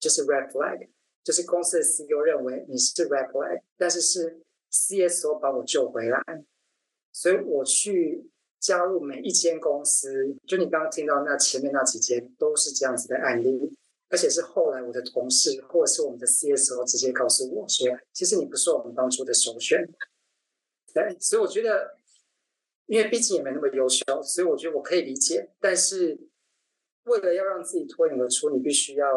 [0.00, 0.88] 就是 red flag，
[1.22, 6.20] 就是公司的 CEO 认为你是 red flag，但是是 CSO 把我救回来。
[7.12, 8.28] 所以我去
[8.64, 13.76] 加入每一间公司，就你刚刚听到那前面那几间都是这样子的案例。
[14.08, 19.84] 而且是后来我的同事或者是我们的 CSO 直接告诉我说，其实你不是我们当初的首选。
[20.94, 21.98] 对，所以我觉得，
[22.86, 25.50] 因为毕竟也没那么优秀，所以我觉得我可以理解。
[25.60, 26.16] 但是
[27.04, 29.08] 为了要让自己脱颖而出，你必须要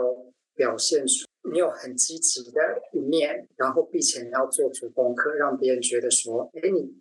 [0.56, 6.98] 表现出你有很积极的一面，然后并且你要做足功课，让别人觉得说，哎，你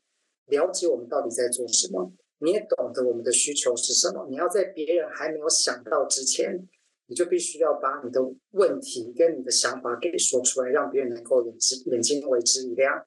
[0.46, 4.26] 了解我们到底在做什么，你也懂得我们的需求是什么。
[4.30, 6.68] 你要在别人还没有想到之前。
[7.08, 8.20] 你就必须要把你的
[8.50, 13.06] 问题跟你的想法给说出来，让别人能够眼睛眼睛为之一亮。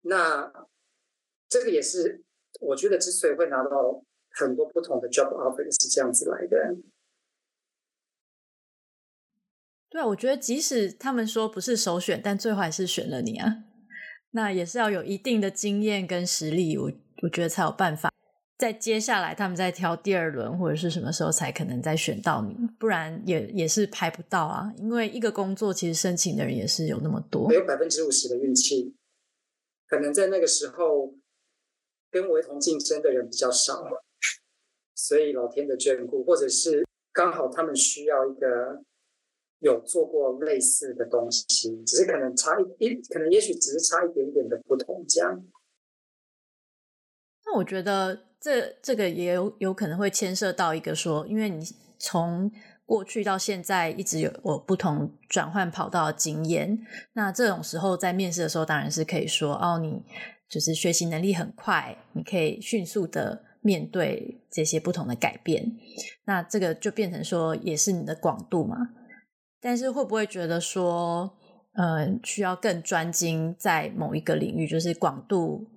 [0.00, 0.52] 那
[1.48, 2.24] 这个也是
[2.60, 6.74] 我觉得之所以会拿到很多不同的 job offer 是这样子来的。
[9.88, 13.46] 对啊，我觉得即使他们说不是首选，但最后还是选了你啊。
[14.32, 16.90] 那也是要有一定的经验跟实力，我
[17.22, 18.09] 我觉得才有办法。
[18.60, 22.54] 在接下来，他们在挑第二轮或者是什么时候才可能再选到你？
[22.78, 24.70] 不然也也是排不到啊。
[24.76, 28.94] 因为一个工作其实申请的人也是有那么多，有百分之五十的运气，
[29.86, 31.14] 可能在那个时候
[32.10, 33.82] 跟我一同竞争的人比较少，
[34.94, 38.82] 所以老天的眷顾，或者是刚好他们需要一个
[39.60, 45.42] 有做过类似的东西，只是可能差一一，可能也许只是差一点点的不同这样。
[47.46, 48.29] 那我觉得。
[48.40, 51.62] 这这个也有有可能会牵涉到一个说，因为你
[51.98, 52.50] 从
[52.86, 56.78] 过去到现在一直有我不同转换跑道的经验，
[57.12, 60.02] 那这种时候在面试的时候，当然是可以说哦，你
[60.48, 65.70] 就是学习能力很快，你可以迅速的面对这些不同的改变，
[66.24, 68.76] 那这个就变成说也是你的广度嘛。
[69.60, 71.30] 但是会不会觉得说，
[71.74, 75.68] 呃，需要更专精在某一个领域，就是广度？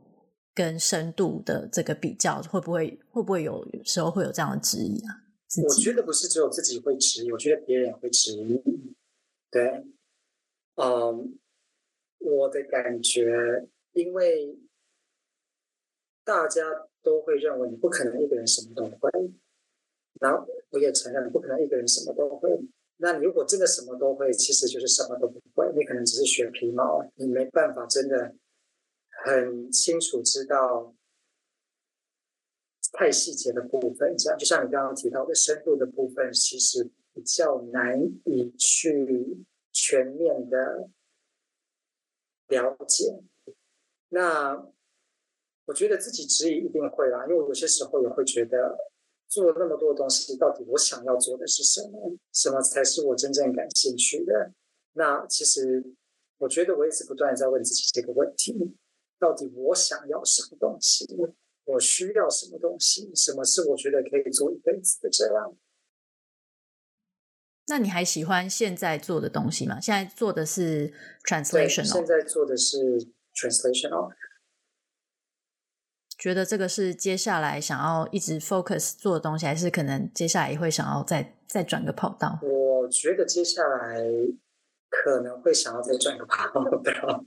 [0.55, 5.23] 跟深度的这个比较，会不会会不会有时候会有这样的质疑啊？
[5.63, 8.61] 我觉得不是只有自己会质疑，我觉得别人也会质疑。
[9.51, 9.85] 对，
[10.75, 11.37] 嗯，
[12.19, 14.57] 我的感觉，因为
[16.23, 16.61] 大家
[17.01, 19.11] 都会认为你不可能一个人什么都会，
[20.19, 22.49] 然后我也承认不可能一个人什么都会。
[22.97, 28.35] 那你如果真的什么都会，其实就是什么都不会，你可能只是学皮毛，你没办法真的。
[29.25, 30.93] 很清楚知道
[32.91, 40.89] 太细节的部分，这样就像你刚刚提到的深度的部分，其实比较难以去全面的
[42.49, 43.23] 了解。
[44.09, 44.67] 那
[45.65, 48.77] 我觉得自己质疑一定会啦，因为有些时候也会觉得
[49.29, 52.17] 做了那么多东西，到底我想要做的是什么？
[52.33, 54.51] 什么才是我真正感兴趣的？
[54.91, 55.95] 那其实
[56.39, 58.75] 我觉得我一直不断在问自己这个问题。
[59.23, 61.07] 到底我想要什么东西？
[61.63, 63.09] 我需要什么东西？
[63.15, 65.55] 什么是我觉得可以做一辈子的这样？
[67.67, 69.79] 那你还喜欢现在做的东西吗？
[69.79, 70.93] 现在做的是
[71.25, 74.11] translational，现在做的是 translational。
[76.17, 82.39] 觉得这个是接下来想要一直 focus 做的东西，还是可能接下来也会想要再再转个跑道？
[82.41, 84.03] 我觉得接下来
[84.89, 86.51] 可能会想要再转个跑
[86.83, 87.23] 道。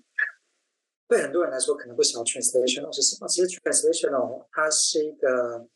[1.09, 3.29] 对很多人来说，可能不晓得 translational 是什么。
[3.29, 5.69] 其实 translational 它是一个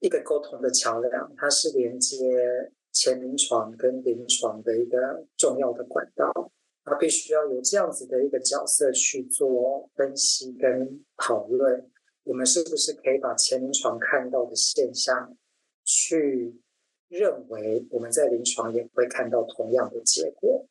[0.00, 6.50] 一个沟通的桥梁，它是连接前临床跟临床的一个重要的管道。
[6.84, 11.88] 它必须要有这样子的一个角色去做分析跟讨论。
[12.24, 15.36] 我们是不是可以把前临床看到的现象，
[15.84, 16.60] 去
[17.08, 20.66] 认为我们在临床也会看到同样的结果，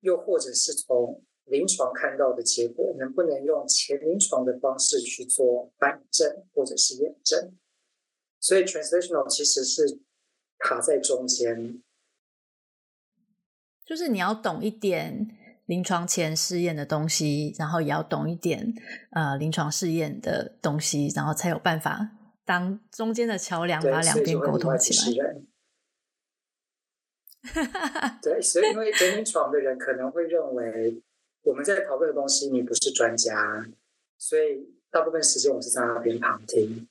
[0.00, 7.56] 又或者是从临床看到的结果，能不能用前临床的方式去做反证或者是验证？
[8.38, 10.00] 所以 translational 其实是
[10.58, 11.82] 卡在中间，
[13.84, 15.36] 就是你要懂一点
[15.66, 18.72] 临床前试验的东西，然后也要懂一点
[19.12, 22.12] 呃临床试验的东西，然后才有办法
[22.44, 25.36] 当中间的桥梁，把两边沟通起来。
[28.22, 31.02] 对，所以因为 临床的人可能会认为
[31.42, 33.66] 我们在讨论的东西，你不是专家，
[34.18, 36.88] 所以大部分时间我是在那边旁听，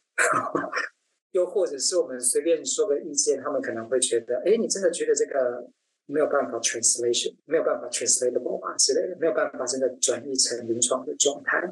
[1.31, 5.69] 又或者是我们随便说个意见，他们可能会觉得，哎，你真的觉得这个
[6.07, 11.71] 没有办法 translation，没有办法 translatable 啊之类的，没有办法真的转译成临床的状态，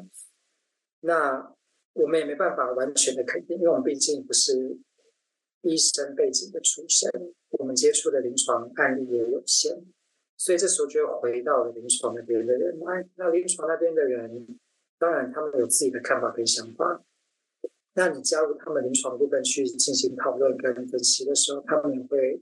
[1.00, 1.54] 那
[1.94, 4.78] 我们也没办法完全的肯定，因为我们毕竟不是
[5.62, 7.10] 医生背景的出身。
[7.50, 9.82] 我们接触的临床案例也有限，
[10.38, 12.78] 所以这时候就回到临床那边的人。
[12.78, 14.46] 那那临床那边的人，
[14.96, 17.04] 当然他们有自己的看法跟想法。
[17.94, 22.40] 那你加入他们临床部分去进行讨论跟分析的时候，他们会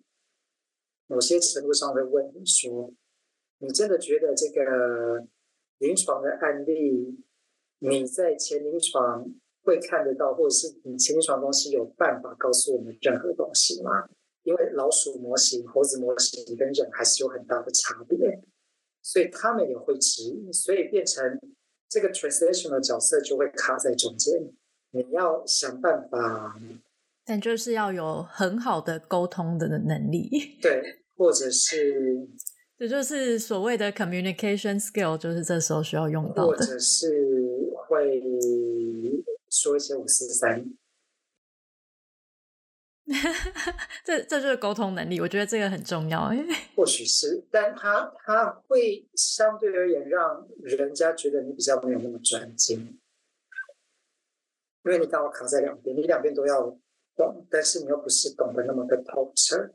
[1.06, 2.92] 某些程度上会问你说
[3.60, 5.26] ：“你真的觉得这个
[5.78, 7.18] 临床的案例，
[7.78, 9.26] 你在前临床
[9.62, 14.06] 会看得到，或者是你前临床东西有办法告诉我们任何东西吗？”
[14.46, 18.16] 因为老鼠模型、猴子模型跟人还是有很大的差别，
[19.02, 21.36] 所以他们也会质疑，所以变成
[21.88, 24.32] 这个 translation 的角色就会卡在中间。
[24.92, 26.56] 你要想办法，
[27.24, 30.30] 但就是要有很好的沟通的能力，
[30.62, 32.28] 对，或者是
[32.78, 38.22] 这就是所谓的 communication skill，就是这时候需要用到的，或者是会
[39.50, 40.64] 说一些五四三。
[44.04, 46.28] 这这就是沟通能力，我觉得这个很重要。
[46.74, 52.98] 或许是，但他他会相对而言让人家觉得你比较没有那么专精，
[54.84, 56.76] 因为你刚好卡在两边，你两边都要
[57.16, 59.72] 懂，但是你又不是懂得那么的透彻。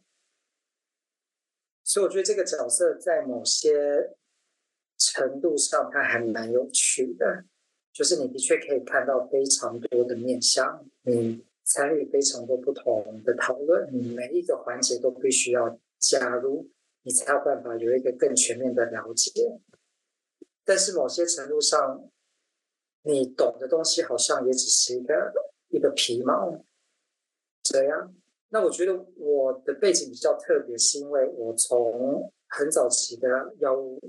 [1.84, 4.11] 所以我觉得这个角色在某些
[4.97, 7.45] 程度上，它还蛮有趣的，
[7.93, 11.41] 就是你的确可以看到非常多的面向，嗯。
[11.64, 16.70] 参与非常多不同的讨论，你每一个环节都必须要加入，
[17.03, 19.32] 你才有办法有一个更全面的了解。
[20.64, 22.09] 但是某些程度上，
[23.03, 25.34] 你懂的东西好像也只是一个
[25.70, 26.64] 一个皮毛。
[27.64, 28.14] 这样，
[28.49, 33.99] 那我觉得我的背景比较特别，是因为我从很早期的药物，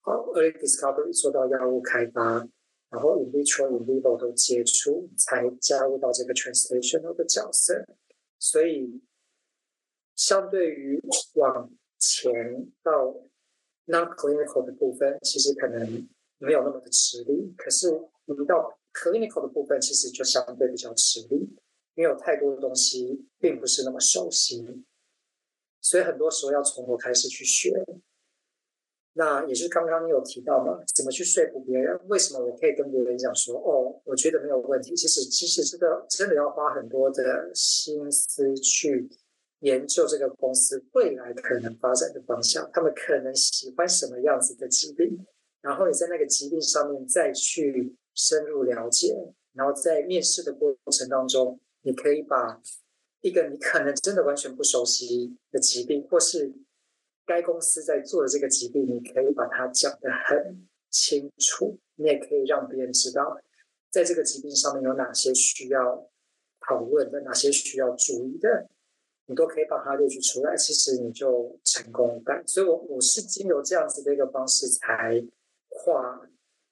[0.00, 2.46] 好 early discovery 做到药物开发。
[2.90, 7.86] 然后 in vitro、in vivo 都接触，才加入到这个 translational 的角色。
[8.38, 9.02] 所以，
[10.14, 11.00] 相对于
[11.34, 13.14] 往前到
[13.86, 16.08] non-clinical 的部分，其实可能
[16.38, 17.52] 没有那么的吃力。
[17.56, 17.88] 可是，
[18.26, 21.36] 一到 clinical 的部分，其实就相对比较吃力，
[21.94, 24.64] 因为有太多的东西并不是那么熟悉，
[25.80, 27.84] 所以很多时候要从头开始去学。
[29.18, 31.98] 那也是刚刚你有提到嘛，怎么去说服别人？
[32.06, 34.94] 为什么我可以跟别人讲说，哦，我觉得没有问题？
[34.94, 39.10] 其实，其实这个真的要花很多的心思去
[39.62, 45.26] 研究这个公司未来可能发展的方向，他们可能喜欢什么样子的疾病，
[45.62, 49.16] 然后你在那个疾病上面再去深入了解，
[49.52, 52.62] 然后在面试的过程当中，你可以把
[53.22, 56.54] 一个你可能真的完全不熟悉的疾病，或是
[57.28, 63.38] 该公司在做的这个疾病，你可以把它讲得很清楚，你也可以让别人知道，
[63.90, 66.10] 在这个疾病上面有哪些需要
[66.60, 68.70] 讨论的，哪些需要注意的，
[69.26, 70.56] 你都可以把它列举出来。
[70.56, 72.42] 其实你就成功一半。
[72.48, 75.22] 所以我我是经由这样子的一个方式，才
[75.68, 76.26] 跨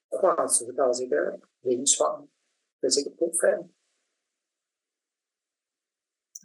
[0.08, 2.26] 跨足到这个临床
[2.80, 3.68] 的这个部分。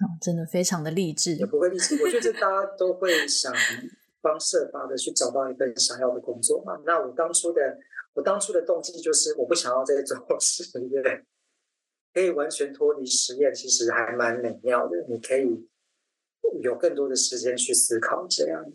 [0.02, 2.04] 哦，真的非常的励志，也不会励志。
[2.04, 3.54] 我觉得大家都会想。
[4.22, 6.82] 方设法的去找到一份想要的工作嘛。
[6.86, 7.78] 那我当初的
[8.14, 11.26] 我当初的动机就是我不想要再做 实验，
[12.14, 15.06] 可以完全脱离实验，其实还蛮美妙的。
[15.10, 15.68] 你可以
[16.62, 18.66] 有更多的时间去思考这样。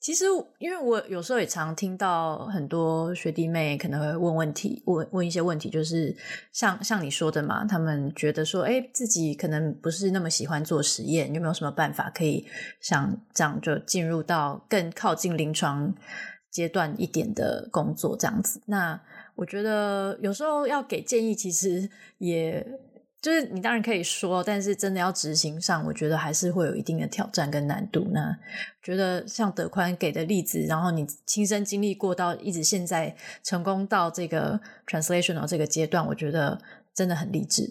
[0.00, 0.24] 其实，
[0.58, 6.16] 因为我有时候也常听到很多学弟妹可能会问问题，问问一些问题，就是
[6.52, 12.46] 像像你说的嘛，他们觉得说，哎，自己可能不是那么喜欢做实验，有没有什么办法可以
[12.80, 15.92] 像这样就进入到更靠近临床
[16.50, 18.62] 阶段一点的工作这样子？
[18.66, 19.00] 那
[19.34, 22.64] 我觉得有时候要给建议，其实也
[23.20, 28.06] 就是你当然可以说，但是真的要执行上，我觉得还是会有一定的挑战跟难度。
[28.12, 28.38] 那
[28.80, 36.60] 觉得像德宽给的例子，然后你亲身经历过到一直现在成功到这个 translational 这个阶段，我觉得
[36.94, 37.64] 真的很励志。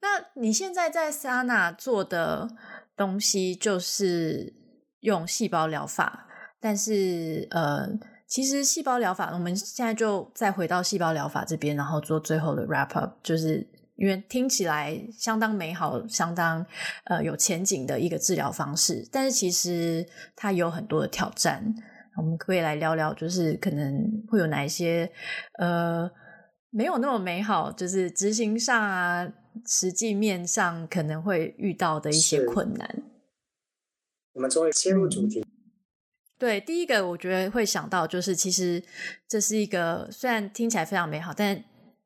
[0.00, 2.48] 那你现在在 Sana 做的
[2.96, 4.54] 东西就是
[5.00, 6.28] 用细胞疗法，
[6.60, 7.88] 但是呃，
[8.28, 13.66] 其实细胞疗法，我们现在就再回到细胞疗法这边，然后做最后的 wrap up，就是。
[14.02, 16.66] 因为听起来相当美好，相当
[17.04, 21.72] 呃有前景的一个治疗方式，但是其实它有很多的挑战。
[22.16, 23.94] 我们可以来聊聊，就是可能
[24.28, 25.08] 会有哪一些
[25.60, 26.10] 呃
[26.70, 29.32] 没有那么美好，就是执行上啊，
[29.64, 33.04] 实际面上可能会遇到的一些困难。
[34.32, 35.40] 我们终于切入主题。
[35.40, 35.46] 嗯。
[36.38, 38.82] 对，第一个我觉得会想到就是，其实
[39.28, 41.62] 这是一个虽然听起来非常美好，但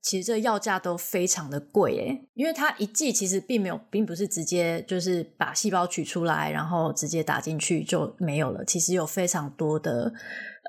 [0.07, 8.65] 其实这药价都非常的贵诶，因为它一剂其实并没有，并不是直接就是把细胞取出来，然后直接打进去就没有了。
[8.65, 10.13] 其实有非常多的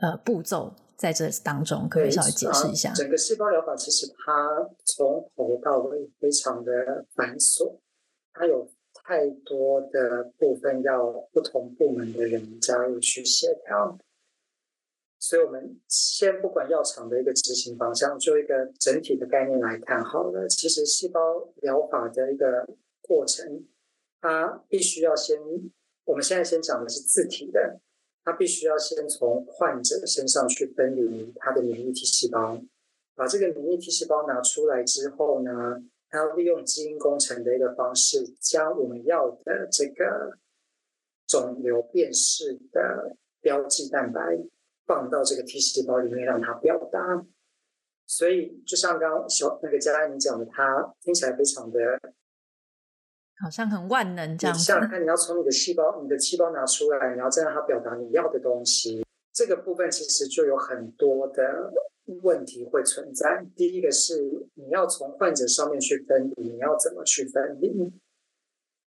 [0.02, 2.92] 呃步骤在这当中，可以稍微解释一下。
[2.94, 7.78] 整个细胞疗法其实它从头到尾非常的繁琐，
[8.34, 8.68] 它有
[9.04, 14.00] 太多的部分要不同部门的人加入去协调。
[15.28, 20.48] 所以，我们先不管药厂的一个执行方向，做一个整体的概念来看好了。
[20.48, 22.66] 其实，细胞疗法的一个
[23.02, 23.66] 过程，
[24.22, 25.38] 它必须要先，
[26.06, 27.82] 我们现在先讲的是自体的，
[28.24, 32.62] 它必须要先从患者身上去分离它的免疫 T 细胞，
[33.14, 40.38] 把这个免疫 T 细胞拿出来之后呢，它要利用基因工程的一个方式，将我们要的这个
[41.28, 44.40] 肿瘤辨识的标记蛋白。
[44.88, 47.00] 放到这个 T 细胞里面让它表达，
[48.06, 51.80] 所以就像刚刚小那个佳安你讲的，它听起来非常的，
[53.44, 54.60] 好像很万能这样子。
[54.60, 61.70] 你想想看，你要从你的细胞、你的细胞拿出来，你要再让它表达你要的东西，这个部分其实就有很多的
[62.24, 63.46] 问题会存在。
[63.58, 67.92] 第一个是你要从患者上面去分离，你要怎么去分离？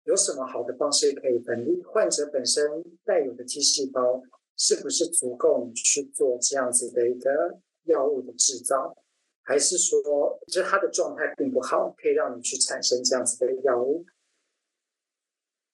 [0.06, 1.84] 有什么好的方式可以分离？
[1.84, 4.24] 患者本身带有的 T 细胞。
[4.56, 8.96] 是不是足够你去做这样子的一个药物的制造，
[9.42, 10.02] 还是说，
[10.48, 14.06] 就是它的状态并不好，可以让你去产生这样子的药物？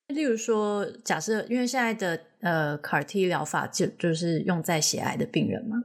[0.08, 5.76] 例如说，假设因为现在的呃 CAR-T 疗法就就是用在血癌的病人嘛，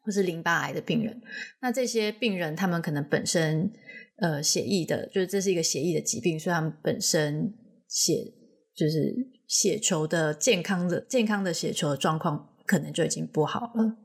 [0.00, 1.20] 或是淋巴癌的病人，
[1.62, 3.72] 那这些病人他们可能本身
[4.18, 7.54] 呃血液的，就是这是一个血液的疾病，所以他们本身
[7.88, 8.32] 血
[8.74, 9.39] 就是。
[9.50, 13.96] 血球的健康的健康的血球的状况可能就已经不好了，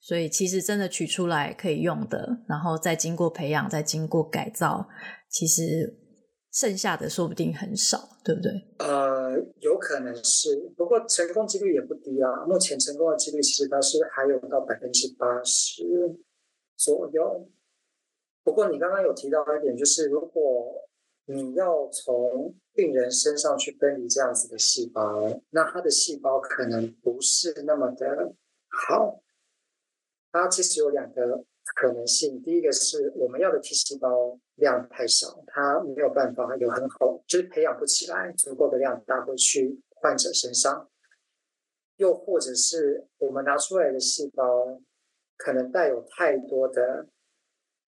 [0.00, 4.88] 所以其实真的取出来可以用的，然后再经过培养，再经过改造，
[5.28, 5.98] 其实
[6.52, 8.52] 剩下的说不定很少，对不对？
[8.78, 12.46] 呃，有可能是，不过成功几率也不低啊。
[12.46, 15.82] 目前成功的几率其实它是还有到百分之八十
[16.76, 17.50] 左右。
[18.44, 20.74] 不过你刚刚有提到一点，就是如果
[21.26, 28.34] 你要从病人身上去分离这样子的细胞，那它的细胞可能不是那么的
[28.68, 29.22] 好。
[30.30, 31.44] 它其实有两个
[31.74, 40.88] 可能性，第一个是我们要的 T 细胞量太少，它没有办法有很好，就是培养不起来足够的量打回去患者身上。
[41.96, 44.80] 又或者是我们拿出来的细胞
[45.36, 47.06] 可能带有太多的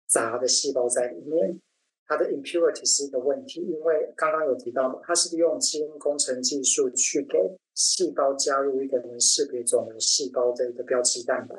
[0.05, 1.61] 杂的细胞在里面。
[2.05, 11.55] 它的 impurity 是一个问题，因为刚刚有提到嘛，它是利用基因工程技术去给细胞加入一个能识别肿瘤细胞的一个标记蛋白。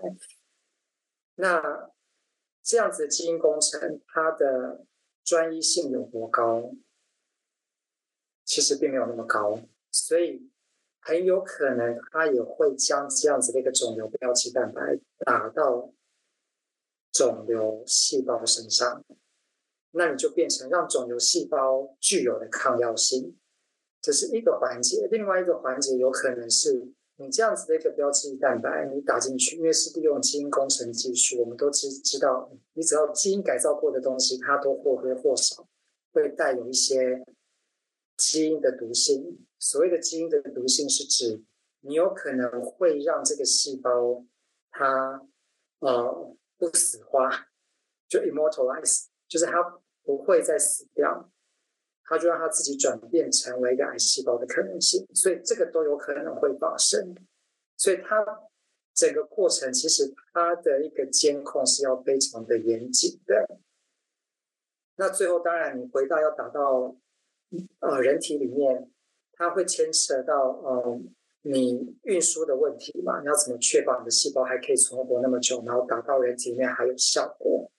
[1.37, 1.91] 那
[2.63, 4.85] 这样子的基因工程，它的
[5.25, 6.73] 专一性有多高？
[8.45, 9.59] 其实并没有那么高，
[9.91, 10.51] 所以
[11.01, 15.93] 很有可能它也会将这样子的一个肿瘤标记蛋白打到
[17.11, 19.03] 肿瘤细胞身上。
[19.97, 23.37] 那你就变成让肿瘤细胞具有的抗药性，
[24.03, 25.07] 这是一个环节。
[25.09, 35.65] 另外一个环节有可能是你这样子的一个标记蛋白，你打进去，因为是利用基因工程技术，我们都知知道，你只要基因改造过的东西，它都或多或少
[36.13, 37.25] 会带有一些
[38.17, 39.47] 基因的毒性。
[39.61, 41.41] 所谓的基因的毒性，是指
[41.83, 44.25] 你有可能会让这个细胞
[44.73, 45.25] 它
[45.79, 47.47] 呃不死化，
[48.09, 49.81] 就 immortalize，就是它。
[50.05, 51.31] 不会再死掉，
[52.05, 57.17] 它就让它自己转变成为一个癌细胞的可能性，所以这个都有可能会发生。
[57.77, 58.25] 所以它
[58.95, 63.59] 整个过程其实它的一个监控是要非常的严谨的。
[64.97, 66.97] 那最后当然你回到要达到
[67.81, 68.91] 呃人体里面，
[69.33, 71.01] 它会牵涉到呃
[71.43, 77.71] 你运输的问题嘛，你要怎么确保你的细胞还可以存活那么久，然后达到人体里面还有效果？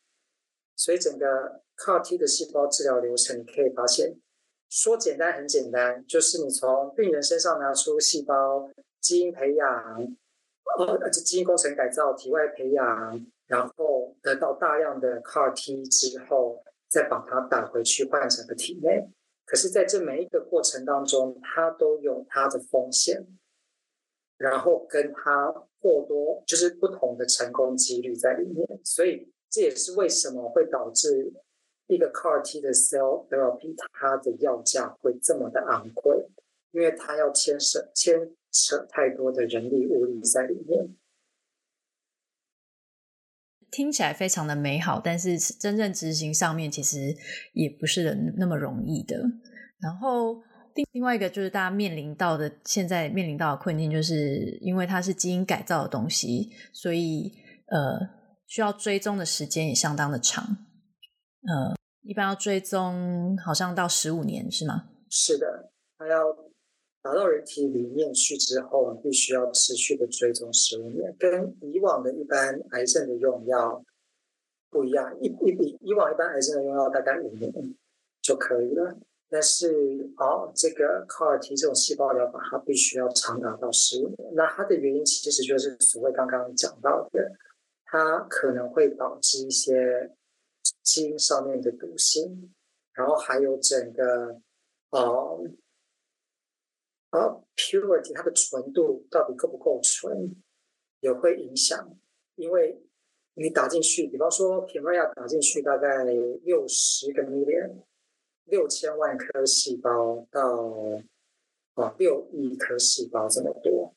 [0.76, 4.16] 所以整个 CAR-T 的细胞治疗流程，你可以发现，
[4.70, 8.70] 说简单很简单，就是你从病人身上拿出细胞，
[9.02, 9.68] 基因培养，
[10.78, 13.26] 呃，基因工程改造，体外培养。
[13.48, 19.08] 然后得到大量的 CAR-T 之后，再把它打回去患者的体内。
[19.46, 23.24] 可是，在这每一个过程当中，它都有它的风险，
[24.38, 28.68] 然后跟它过多就是不同的成功几率在里面。
[28.84, 31.32] 所以，这也是为什么会导致
[31.88, 36.28] 一个 CAR-T 的 cell therapy 它的药价会这么的昂贵，
[36.72, 38.20] 因为它要牵涉牵
[38.52, 40.96] 扯太多的人力物力在里面。
[43.70, 47.14] 听起来非常的美好，但是真正执行上面其实
[47.54, 49.18] 也不是那么容易的。
[49.82, 50.42] 然后
[50.74, 57.34] 另另外一个就是大家面临到的，现在面临到的困境，就是因为它是基因改造的东西，所以
[57.68, 58.00] 呃
[58.48, 60.44] 需要追踪的时间也相当的长。
[61.48, 61.75] 呃，
[62.06, 64.86] 一般要追踪好像到十五年是吗？
[65.10, 66.46] 是的，它要。
[67.02, 73.86] 打到人体里面去之后，必须要持续的追踪十五年，跟以往的一般癌症的用药
[74.72, 75.16] 不一样。
[75.22, 77.54] 一一比以往一般癌症的用药大概五年
[78.24, 78.98] 就可以了，
[79.30, 79.70] 但是
[80.18, 84.34] 哦，这个 CAR-T 这种细胞疗法，它必须要长达到十五年。
[84.34, 87.32] 那它的原因其实就是所谓刚刚讲到的，
[87.86, 90.12] 它可能会导致一些
[90.84, 92.54] 基因上面的毒性，
[92.94, 94.42] 然后还有整个
[94.90, 95.02] 啊。
[97.12, 100.36] 啊，purity 它的纯度到底够不够纯，
[101.00, 101.98] 也会影响。
[102.36, 102.84] 因为
[103.36, 107.86] 你打进去，比方说 Kymriah 打进去大概六十个 million，
[108.44, 110.70] 六千万颗细胞到
[111.76, 113.96] 啊六亿颗细胞这么多，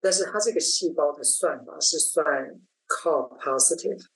[0.00, 2.24] 但是它这个细胞的算法是算
[2.86, 4.06] CAR positive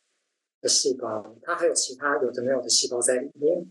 [0.65, 3.67] 的细胞，它还有其他有的没有的细胞在里面。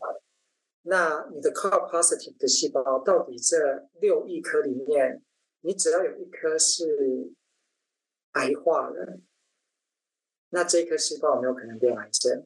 [0.83, 5.23] 那你的 CAR positive 的细胞，到底这六亿颗里面，
[5.61, 7.33] 你只要有一颗是
[8.33, 9.19] 癌化的，
[10.49, 12.45] 那这颗细胞有没有可能变癌症？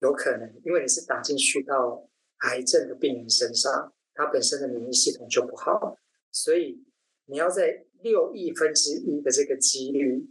[0.00, 5.98] 有可能，因为你是打进去到癌症的病人身上，他本身的免疫系统就不好，
[6.32, 6.82] 所以
[7.26, 10.26] 你要在六亿分之一的这个几率，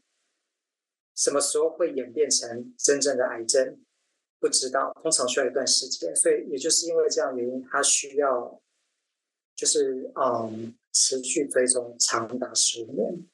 [1.20, 3.78] 什么时候会演变成真正的癌症？
[4.40, 8.62] 不知道，通常需要一段时间，所以也就是因为这样原因，它需要
[9.54, 13.28] 就是嗯持续追踪长达十年，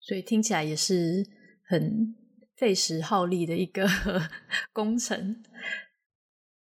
[0.00, 1.26] 所以听起来也是
[1.62, 2.16] 很
[2.56, 3.86] 费时耗力的一个
[4.72, 5.44] 工程。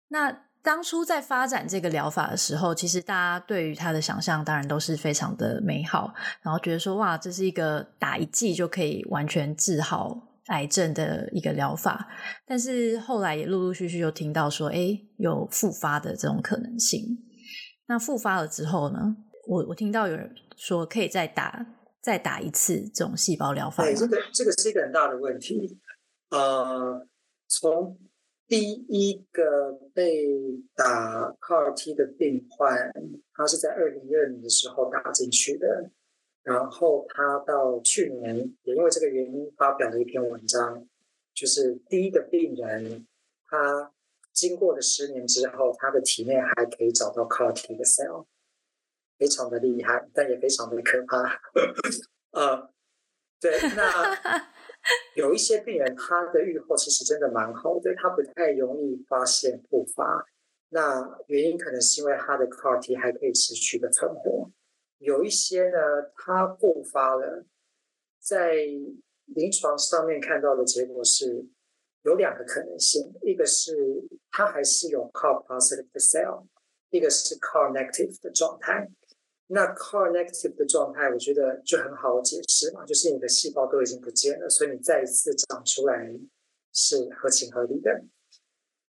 [0.10, 10.30] 那当初在发展这个疗法的时候，其实大家对于它的想象当然都是非常的美好，然后觉得说哇，这是一个打一剂就可以完全治好。
[10.48, 12.06] 癌症的一个疗法，
[12.46, 17.02] 但是后来也陆陆续续又听到说，哎，有复发的这种可能性。
[17.88, 19.16] 那复发了之后呢？
[19.48, 21.66] 我我听到有人说可以再打
[22.02, 23.86] 再打一次这种细胞疗法。
[23.86, 25.80] 对，这个这个是一个很大的问题。
[26.32, 27.08] 呃，
[27.48, 27.98] 从
[28.48, 30.28] 第一个被
[30.76, 32.92] 打 CAR-T 的病患，
[33.34, 35.92] 他是在二零一二年的时候打进去的。
[36.44, 40.86] 然后他到去年也因为这个原因发表了一篇文章，
[41.34, 43.08] 就是第一个病人，
[43.48, 43.94] 他
[44.34, 48.26] 经过了十年之后，他的体内还可以找到 CAR-T 的 cell，
[49.18, 51.40] 非常的厉害，但也非常的可怕。
[52.38, 52.70] 呃，
[53.40, 54.53] 对，那
[55.16, 60.26] 有一些病人他的预后其实真的蛮好的，他不太容易发现复发。
[60.70, 64.50] 那原因可能是因为他的 CAR-T 还可以持续的存活。
[64.98, 65.78] 有一些呢，
[66.16, 67.46] 他复发了，
[68.20, 68.56] 在
[69.26, 71.46] 临床上面看到的结果是
[72.04, 73.76] 有两个可能性，一个是
[74.32, 76.46] 它还是有 CAR positive 的 cell，
[76.90, 78.90] 一个是 CAR negative 的状态。
[79.54, 86.12] 那 CAR negative 的状态，我觉得就很好解释嘛，就是你的细胞都已经不见了，所以你再一次长出来
[86.74, 88.04] 是合情合理的。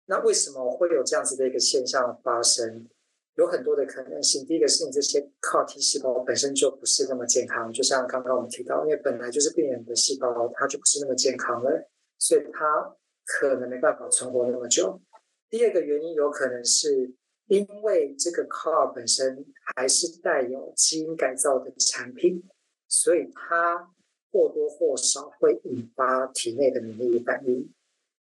[0.05, 2.87] 那为什么会有这样子的一个现象发生？
[3.35, 4.45] 有很多的可能性。
[4.45, 11.89] 第一个是你这些 CAR-T 细胞本身就不是那么健康，就像刚刚我们提到，因为本来就是病人的细胞，它就不是那么健康了，
[12.19, 15.01] 所以它可能没办法存活那么久。
[15.49, 17.11] 第二个原因有可能是
[17.51, 19.45] 因为这个 CAR 本身
[19.75, 22.41] 还是带有基因改造的产品，
[22.87, 23.91] 所以它
[24.31, 27.69] 或多或少会引发体内的免疫反应。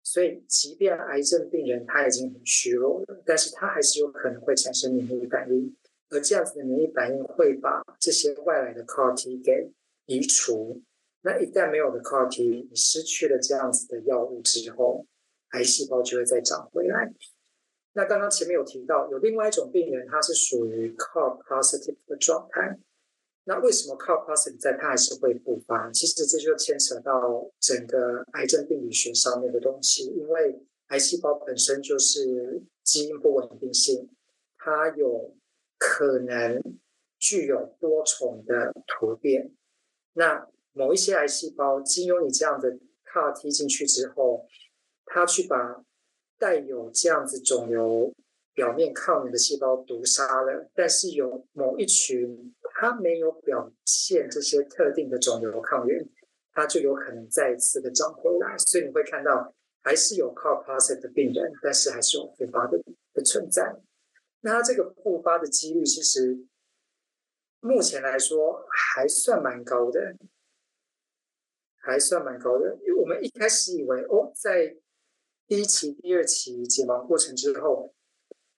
[0.01, 5.77] 所以即便癌症病人他已经很虚弱了，但是他还是有可能会产生免疫反应，
[6.10, 9.69] 而这样子的免疫反应会把这些外来的 CAR T 给
[10.07, 10.81] 移除。
[11.22, 15.06] 那一旦没有了 CAR T，你失去了这样子的药物之后，
[15.49, 17.14] 癌细胞就会再长回来。
[17.94, 22.78] 那刚刚前面有提到，有另外一种病人，他是属于 CAR positive 的状态。
[23.45, 25.90] 那为什么 CAR positive 在他还是会复发？
[25.91, 34.07] 其实这就牵扯到整个癌症病理学上面的东西，因为癌细胞本身就是基因不稳定性，
[34.57, 35.36] 它有
[35.78, 36.61] 可能
[37.18, 39.52] 具有多重的突变。
[40.14, 44.45] 那某一些癌细胞经由你这样的 CAR T 进去之后，
[45.06, 45.84] 它去把
[46.40, 48.11] 带有这样子肿瘤
[48.53, 56.03] 表面抗原的细胞毒杀了，但是有某一群它没有表现这些特定的肿瘤抗原，
[56.53, 58.57] 它就有可能再一次的长回来。
[58.57, 59.53] 所以你会看到
[59.84, 62.82] 还是有 c o p o s i t 的病人，但是还是有复发的
[63.14, 63.76] 的存在。
[64.41, 66.40] 那它这个复发的几率其实
[67.60, 70.16] 目前来说还算蛮高的。
[71.82, 74.76] 还算蛮高的，因为我们一开始以为哦，在
[75.49, 77.91] 第一期、第二期解盲过程之后，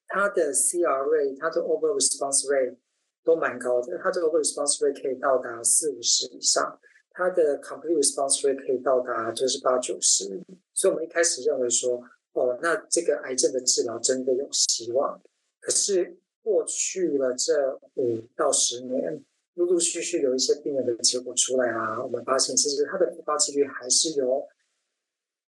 [0.08, 2.76] 它的 CR rate、它的 over response rate
[3.24, 6.78] 都蛮高的，它的 over response rate 可以到达四五十以上，
[7.12, 10.26] 它的 complete response rate 可以到达就是八九十，
[10.74, 12.04] 所以我们一开始认为说，
[12.34, 15.18] 哦，那这个癌症的治疗真的有希望。
[15.62, 19.24] 可是过去了这五到十年。
[19.56, 24.48] 陆陆续续有一些病人的结果出来啊，我们发现其实他的复发几率还是有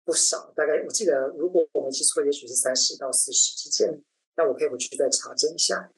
[0.09, 4.01] 不少，大概我记得如果我没记错，也许是三十到四十之间，
[4.35, 5.91] 那我可以回去再查证一下。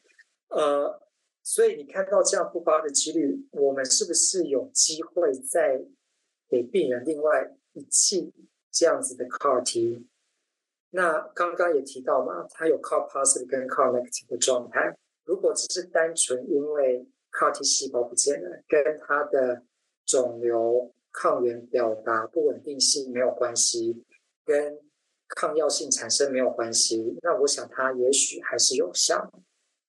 [0.49, 1.01] 呃，
[1.41, 5.81] 所以你看到这样复发的几率，我们是不是有机会再
[6.49, 8.33] 给病人另外一剂
[8.69, 10.05] 这样子的 CAR T？
[10.89, 14.93] 那刚刚也提到嘛，他有 CAR positive 跟 CAR negative 的状态，
[15.23, 19.63] 如果只是单纯因为 CAR T 细胞不见了，跟它的
[20.05, 24.03] 肿瘤抗原表达不稳定性没有关系，
[24.45, 24.79] 跟
[25.27, 27.17] 抗药性产生没有关系。
[27.21, 29.31] 那我想它也许还是有效，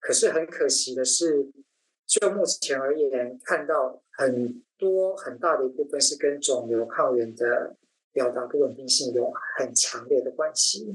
[0.00, 1.50] 可是很可惜的是，
[2.06, 7.76] 就目前而言，看到很多很大的一部分是跟肿瘤抗原的
[8.12, 10.94] 表达不稳定性有很强烈的关系，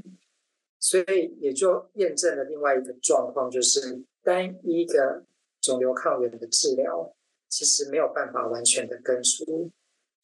[0.78, 5.24] 所以也就验证了另外一个状况，就是单一的。
[5.60, 7.12] 肿瘤抗原的治疗
[7.48, 9.68] 其实没有办法完全的根除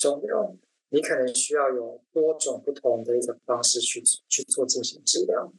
[0.05, 0.59] 肿瘤，
[0.91, 5.51] 你可能需要有多种不同的一种方式去去做进行治疗。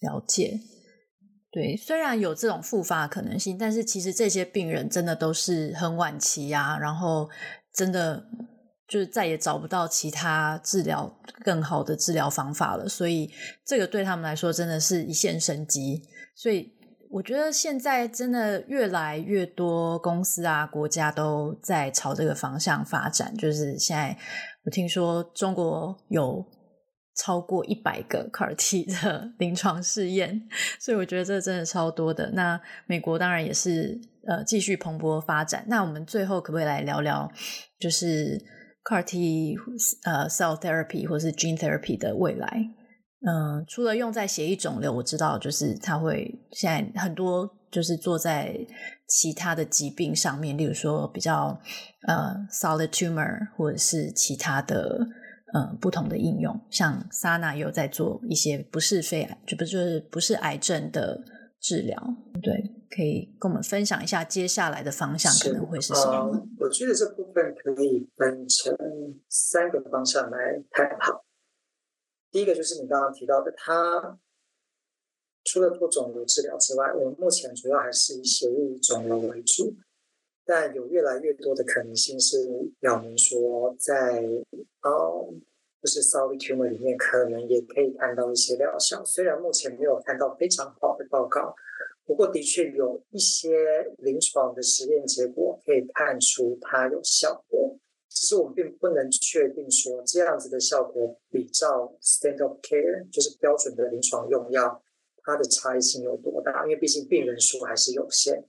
[0.00, 0.58] 了解，
[1.52, 7.30] 对，虽然有这种复发可能性，但是其实这些病人真的都是很晚期啊，然后
[7.72, 8.26] 真的
[8.88, 13.30] 就是再也找不到其他治疗更好的治疗方法了，所以
[13.64, 16.02] 这个对他们来说真的是一线生机，
[16.34, 16.72] 所以。
[17.12, 23.34] 我觉得现在真的越来越多公司啊、国家都在朝这个方向发展。
[23.36, 24.16] 就是现在，
[24.64, 26.42] 我听说中国有
[27.14, 30.48] 超过一百个 CAR T 的临床试验，
[30.80, 32.30] 所以我觉得这真的超多的。
[32.30, 35.64] 那美国当然也是呃继续蓬勃发展。
[35.68, 37.30] 那我们最后可不可以来聊聊，
[37.78, 38.42] 就是
[38.88, 39.54] CAR T
[40.04, 42.70] 呃 cell therapy 或是 gene therapy 的未来？
[43.24, 48.52] 嗯，除了用在血液肿瘤，我知道就是它会现在很多就是做在
[49.06, 51.56] 其他的疾病上面，例如说比较
[52.08, 54.98] 呃 solid tumor 或者是其他的
[55.54, 61.20] 呃不同的应用，像 Sana 也有在做一些不是肺癌，就不就是不是癌症的
[61.60, 61.96] 治疗，
[62.42, 62.52] 对，
[62.90, 66.12] 可以跟我们分享一下接下来的方向可能会是什么？
[66.12, 68.76] 呃，我觉得这部分可以分成
[69.28, 70.38] 三个方向来
[70.72, 71.22] 探讨。
[72.32, 74.18] 第一个就是你刚刚提到的，它
[75.44, 79.74] 除了做肿瘤治疗之外，我们目前主要还是以血液肿瘤为主，
[80.46, 82.48] 但有越来越多的可能性是
[82.80, 84.22] 表明说在，在
[84.82, 85.34] 呃，
[85.82, 89.04] 就是 solid tumor 里面可能也可以看到一些疗效。
[89.04, 91.54] 虽然目前没有看到非常好的报告，
[92.06, 97.76] 不过的确有一些临床的实验结果可以看出它有效果。
[98.14, 104.82] 只是我们并不能确定说这样子的效果比照 standard care，就是标准的临床用药，
[105.24, 106.62] 它的差异性有多大？
[106.64, 108.46] 因为毕竟病人数还是有限。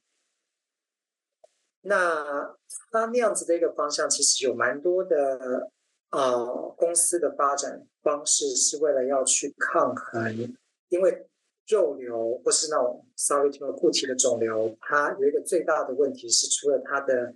[1.81, 2.55] 那
[2.91, 5.71] 它那样子的一个方向，其实有蛮多的
[6.11, 10.55] 呃公司的发展方式，是为了要去抗衡，
[10.89, 11.25] 因为
[11.67, 17.33] 肉瘤或是那种 sorryto 固体的肿瘤，它有一个最大的问题是，除了它的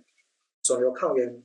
[0.62, 1.42] 肿瘤抗原。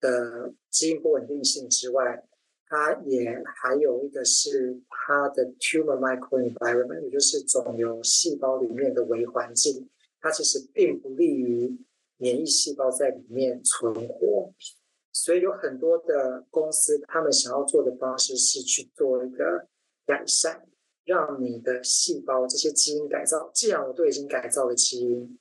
[0.00, 2.24] 的基因不稳定性之外，
[2.66, 9.88] 它也还有一个是它的 tumor microenvironment，也就是肿瘤细胞里面的微环境，
[10.20, 11.78] 它其实并不利于
[12.16, 14.52] 免疫细胞在里面存活。
[15.12, 19.66] 所以有很多的公司，他们想要做的方式是去做一个
[20.06, 20.68] 改善，
[21.04, 23.50] 让你的细胞这些基因改造。
[23.52, 25.38] 既然我都已经改造了基因，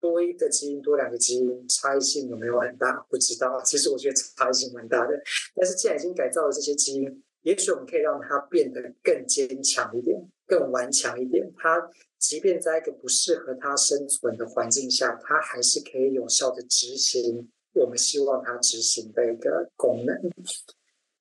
[0.00, 3.04] 多一个基因多两个基因，差异性有没有很大？
[3.08, 3.60] 不知道。
[3.62, 5.20] 其实我觉得差异性蛮大的。
[5.54, 11.52] 但是既然已经改造了这些基因，也许我们可以让它变得更坚强一点，更顽强一点。
[11.56, 17.50] 它即便在一个不适合它生存的环境下，它还是可以有效的执行。
[17.72, 20.18] 我们希望它执行的一个功能，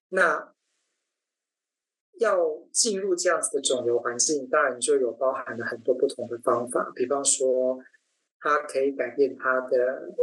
[0.09, 0.51] 那
[2.19, 2.35] 要
[2.73, 6.91] 进入这样子的肿瘤环境，当然就有包含了很多不同的方法。
[6.95, 7.79] 比方说，
[8.39, 10.13] 它可以改变它的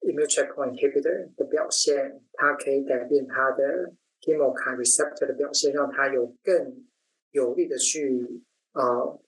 [0.00, 6.86] immune checkpoint inhibitor 的表现，它可以改变它的 chemokine receptor 的表现，让它有更
[7.30, 8.42] 有力的去
[8.72, 9.20] 呃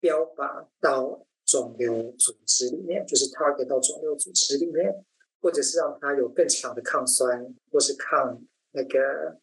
[0.00, 5.04] 标靶到肿瘤组织里面，就是 target 到肿瘤组织里面。
[5.42, 8.38] 或者是让它有更强的抗酸，或是抗
[8.72, 9.40] 那个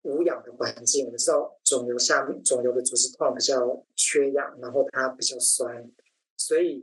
[0.00, 1.04] 无氧的环境。
[1.04, 5.92] 我们知道肿瘤下面肿瘤的组织状比较缺氧，然后它比较酸，
[6.38, 6.82] 所以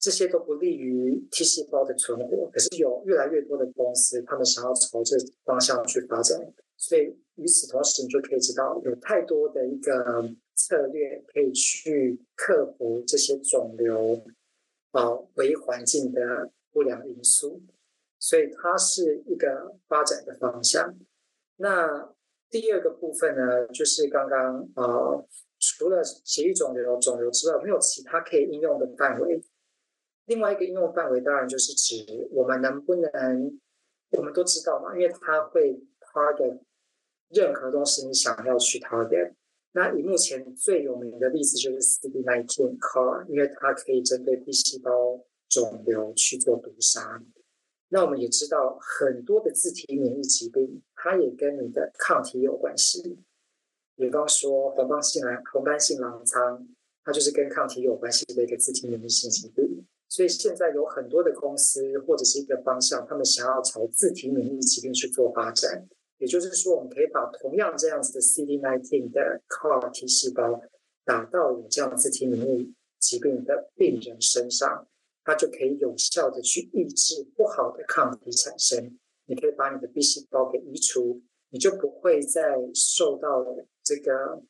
[0.00, 2.50] 这些都不利于 T 细胞的存活。
[2.50, 5.14] 可是有越来越多的公司，他们想要朝这
[5.44, 6.40] 方向去发展。
[6.76, 14.18] 所以与此同时，你就可以知道有太多的一个策略可以去克服这些肿瘤
[14.92, 17.62] 啊微环境的不良因素。
[18.18, 20.98] 所以它是一个发展的方向。
[21.56, 22.14] 那
[22.50, 25.26] 第二个部分呢，就是刚刚呃，
[25.58, 29.42] 除了血液肿瘤、肿瘤之外，没有其他可以应用的范围。
[30.30, 33.58] 另外一个应用范围当然就是指我们能不能，
[34.10, 36.60] 我们都知道嘛，因为它会 target
[37.30, 39.32] 任何东西你想要去 target。
[39.72, 47.20] 那以目前最有名的例子就是 CD19 CAR，因为它可以针对 B 细胞肿瘤去做毒杀。
[47.88, 53.18] 那我们也知道，很多的自体免疫疾病，它也跟你的抗体有关系。
[53.96, 56.68] 比方说红斑性狼红斑性狼疮，
[57.02, 59.69] 它就是跟抗体有关系的一个自体免疫性疾病。
[60.10, 65.88] 所以现在有很多的公司或者是一个方向，他们想要朝自体免疫疾病去做发展。
[66.18, 70.60] 也就是说，我们可以把同样这样子的 CD19 的 CAR T 细胞
[71.04, 74.86] 打到有这样自体免疫疾病的病人身上。
[75.22, 78.98] 它就可以有效的去抑制不好的抗体产生。
[79.26, 83.44] 你可以把你的 B 细胞给移除，你就不会再受到
[83.84, 84.42] 这个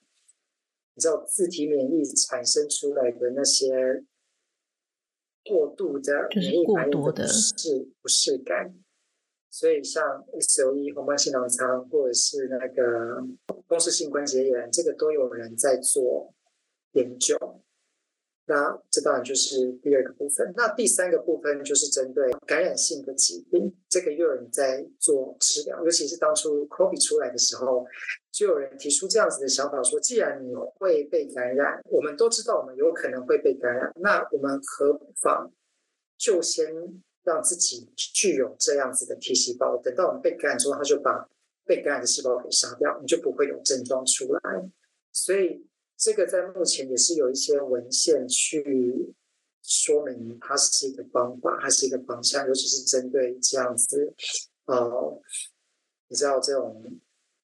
[0.94, 4.04] 你知道自体免疫产生出来的那些
[5.50, 8.72] 过度的免疫反应的不适不适感。
[9.50, 13.16] 所以像 SOE 红斑性狼疮或者是那个
[13.66, 16.32] 风湿性关节炎，这个都有人在做
[16.92, 17.36] 研究。
[18.50, 20.52] 那这当然就是第二个部分。
[20.56, 25.84] 那第三个部分就是针对感染性的疾病，这个又有人在做治疗。
[25.84, 27.86] 尤其是当初 COVID 出来的时候，
[28.32, 35.52] 就有人提出这样子的想法，说：既然你会被感染，我们都知道我们有可能会被感染，那我们何妨
[36.18, 36.74] 就先
[37.22, 41.28] 让自己具有这样子的 T 细胞，等到我们被感染之后，他就把
[41.64, 44.40] 被感染的细胞给杀掉，你就不会有症状出来。
[45.12, 45.69] 所以。
[46.00, 49.14] 这个在目前也是有一些文献去
[49.62, 54.14] 说明，它是一个方法，它是一个方向，尤其是针对这样子，
[54.64, 55.20] 呃，
[56.08, 56.82] 你知道这种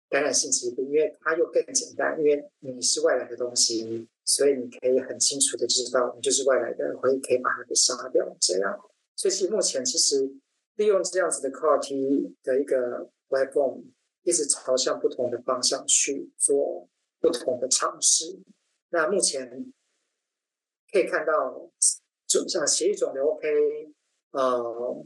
[0.09, 8.81] 感染性疾病，因为它又更简单，因为你是外来的东西，所以你可以很清楚的知道你就是外来的，可以可以把它给杀掉，这样。
[9.17, 10.35] 所以其实目前其实
[10.77, 13.83] 利用这样子的 CAR-T 的一个 platform，
[14.23, 16.89] 一直朝向不同的方向去做。
[17.21, 18.39] 不同的尝试。
[18.91, 19.73] 那目前
[20.93, 21.71] 可以看到，
[22.27, 23.49] 就像血液肿瘤 OK，
[24.31, 25.05] 呃，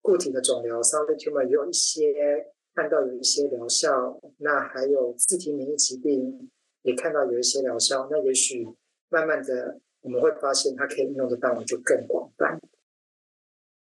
[0.00, 4.20] 固体的肿瘤 solid tumor 也有一些看到有一些疗效。
[4.38, 6.50] 那还有自体免疫疾病
[6.82, 8.08] 也看到有一些疗效。
[8.10, 8.66] 那也许
[9.08, 12.60] 慢慢的我们会发现，它可以应用的范围就更广泛。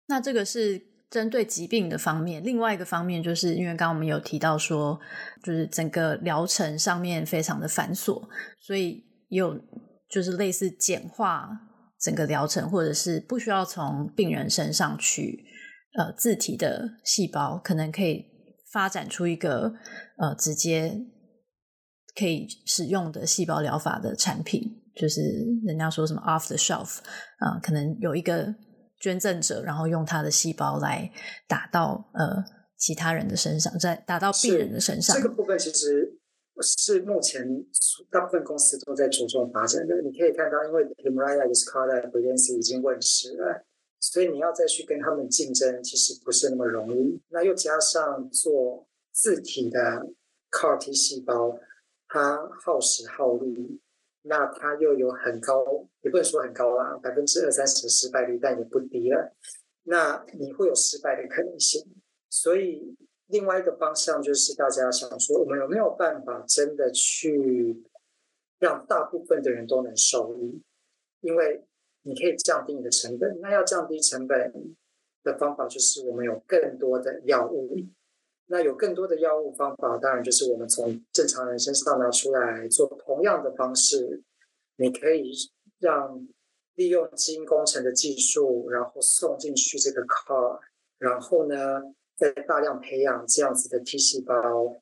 [0.07, 0.88] 那这个是。
[1.11, 5.01] 针对疾病的方面，另外一个方面就是因为刚刚我们有提到说，
[5.43, 8.23] 就是整个疗程上面非常的繁琐，
[8.61, 9.59] 所以有
[10.11, 11.49] 就是类似简化
[11.99, 15.45] 整个疗程，或者是不需要从病人身上去
[15.97, 18.27] 呃自体的细胞，可能可以
[18.71, 19.73] 发展出一个
[20.19, 20.95] 呃直接
[22.15, 24.63] 可以使用的细胞疗法的产品，
[24.95, 25.23] 就是
[25.65, 26.99] 人家说什么 off the shelf
[27.39, 28.55] 啊、可能有一个。
[28.99, 31.11] 捐赠者，然后用他的细胞来
[31.47, 32.45] 打到呃
[32.77, 35.17] 其他人的身上，在打到病人的身上。
[35.17, 36.19] 这个部分其实
[36.61, 37.47] 是目前
[38.11, 40.03] 大部分公司都在着重发展的。
[40.03, 43.65] 你可以看到，因为 Kymriah、Yescarta、Breyanzi 已经问世了，
[44.01, 47.21] 所以你要再去跟他们竞争，其实不是那么容易。
[47.29, 49.81] 那又加上做自体的
[50.51, 51.59] CAR T 细胞，
[52.09, 53.81] 它耗时耗力，
[54.29, 55.65] 那它又有很高，
[56.03, 59.35] 也不能说很高啦，百分之二三十的失败率，但也不低了。
[59.85, 61.83] 那你会有失败的可能性。
[62.29, 62.95] 所以，
[63.29, 67.83] 另外一个方向就是大家想说，我们有没有办法真的去
[68.59, 70.63] 让大部分的人都能受益？
[71.21, 71.65] 因为
[72.03, 73.41] 你可以降低你的成本。
[73.41, 74.53] 那要降低成本
[75.25, 77.77] 的方法，就是我们有更多的药物。
[78.49, 84.23] 那有更多的药物方法，当然就是我们从正常人身上拿出来做同样的方式。
[84.77, 85.33] 你可以
[85.81, 86.27] 让
[86.77, 90.61] 利用基因工程的技术，然后送进去这个 CAR，
[90.99, 91.83] 然后呢，
[92.17, 94.77] 再大量培养这样子的 T 细胞，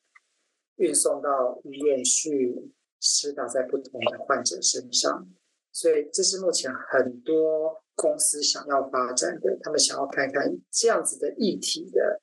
[0.75, 2.71] 运送到医院去
[3.01, 5.27] 施打在不同的患者身上。
[5.73, 12.21] 所以这是目前很多公司想要发展的，他们想要看看这样子的异体的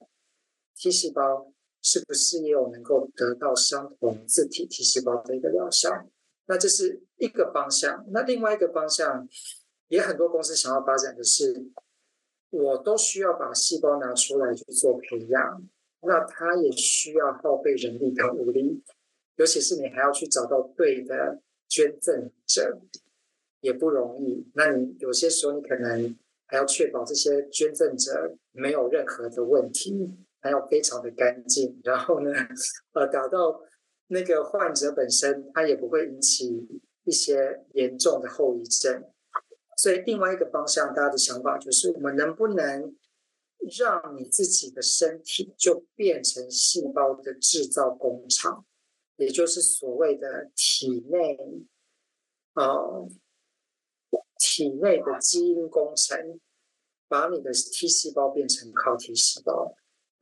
[0.77, 1.53] T 细胞
[1.83, 6.07] 是不是也有能够得到相同自体 T 细胞的一个疗效。
[6.47, 8.05] 那这是一个方向。
[8.11, 9.29] 那另外一个方向，
[9.89, 11.71] 也很多公司想要发展的是。
[12.51, 15.69] 我都需要把细胞拿出来去做培养，
[16.03, 18.81] 那它也需要耗费人力跟物力，
[19.35, 22.81] 尤其是你还要去找到对的捐赠者，
[23.59, 24.47] 也不容易。
[24.55, 30.15] 那你有些时候你可能还要确保这些捐赠者没有任何的问题，
[30.45, 32.31] 还要非常的干净，然后呢，
[32.93, 33.63] 呃，达到
[34.09, 39.03] 那个患者本身他也不会引起一些严重的后遗症。
[39.79, 42.95] 所以，另外一个方向，大家的想法就是：我们能不能
[43.79, 48.67] 让你自己的身体就变成细胞的制造工厂，
[49.17, 51.39] 也就是所谓的体内，
[52.53, 53.09] 呃，
[54.39, 56.39] 体内的基因工程，
[57.09, 59.75] 把你的 T 细胞变成抗体细胞。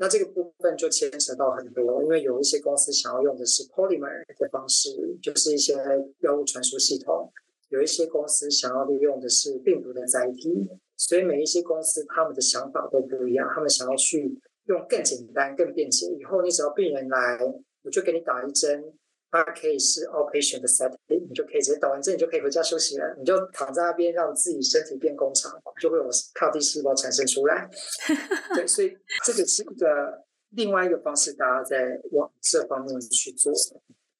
[0.02, 4.90] 那这个部分就牵扯到很多，因为有一些公司想要用的是 polymer 的方式，
[5.22, 5.74] 就是一些
[6.22, 7.30] 药物传输系统。
[7.68, 13.48] 有一些公司想要利用的是病毒的载体，所以每一些公司他们的想法都不一样。
[13.54, 16.06] 他们想要去用更简单、更便捷。
[16.18, 17.38] 以后你只要病人来，
[17.84, 18.82] 我就给你打一针，
[19.32, 23.16] 它可以是 outpatient 的 setting，你就可以直接打完针，你就可以回家休息了。
[23.18, 27.66] 你就躺在那边，让自己身体变工厂，就会有 CAR T 细胞产生出来。
[28.54, 28.94] 对，所以
[29.24, 33.50] 这个是一个另外一个方式，大家在往这方面去做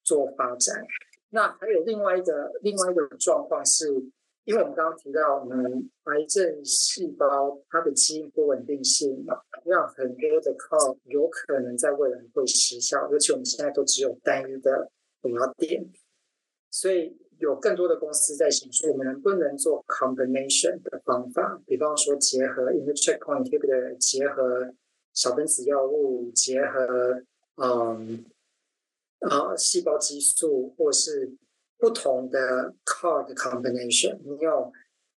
[0.03, 0.83] 做发展。
[1.29, 3.93] 那还有另外一个另外一个状况是，
[4.45, 9.23] 因为我们刚刚提到，我们癌症细胞它的基因不稳定性，
[9.65, 14.89] 让很多的 CAR 有可能在未来会失效，尤其我们现在都只有单一的
[15.29, 15.89] 靶点，
[16.69, 24.73] 所以有更多的公司在想说，我们能不能做 combination 的方法，比方说结合 immune checkpoint inhibitor，结合
[25.13, 27.23] 小分子药物，结合
[27.55, 28.25] 嗯。
[29.23, 31.33] 啊，细胞激素或是
[31.77, 34.69] 不同的 CAR 的 combination，你有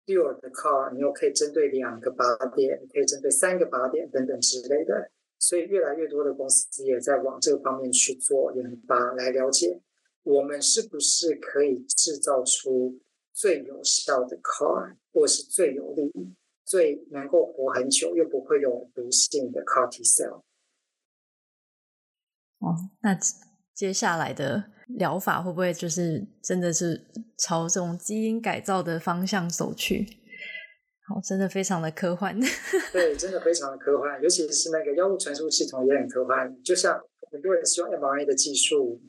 [0.05, 5.09] 六的 CAR，你又可以针对两个靶点，可以针对三个靶点等等之类的。
[5.39, 9.81] 所以越来越多的公司也在往这个方面去做研发，来了解
[10.25, 12.99] 我们是不是可以制造出
[13.31, 16.11] 最有效的 CAR，或是最有利、
[16.65, 20.43] 最能够活很久又不会有毒性的 CAR T cell。
[22.59, 23.17] 哦，那。
[23.75, 27.05] 接下来的疗法会不会就是真的是
[27.37, 30.07] 朝这种基因改造的方向走去？
[31.05, 32.39] 好，真的非常的科幻。
[32.93, 36.55] 对，真的非常的科幻，尤其是那个药物传输系统也很科幻。
[36.63, 36.97] 就像
[37.29, 39.01] 很多人是用 mRNA 的技术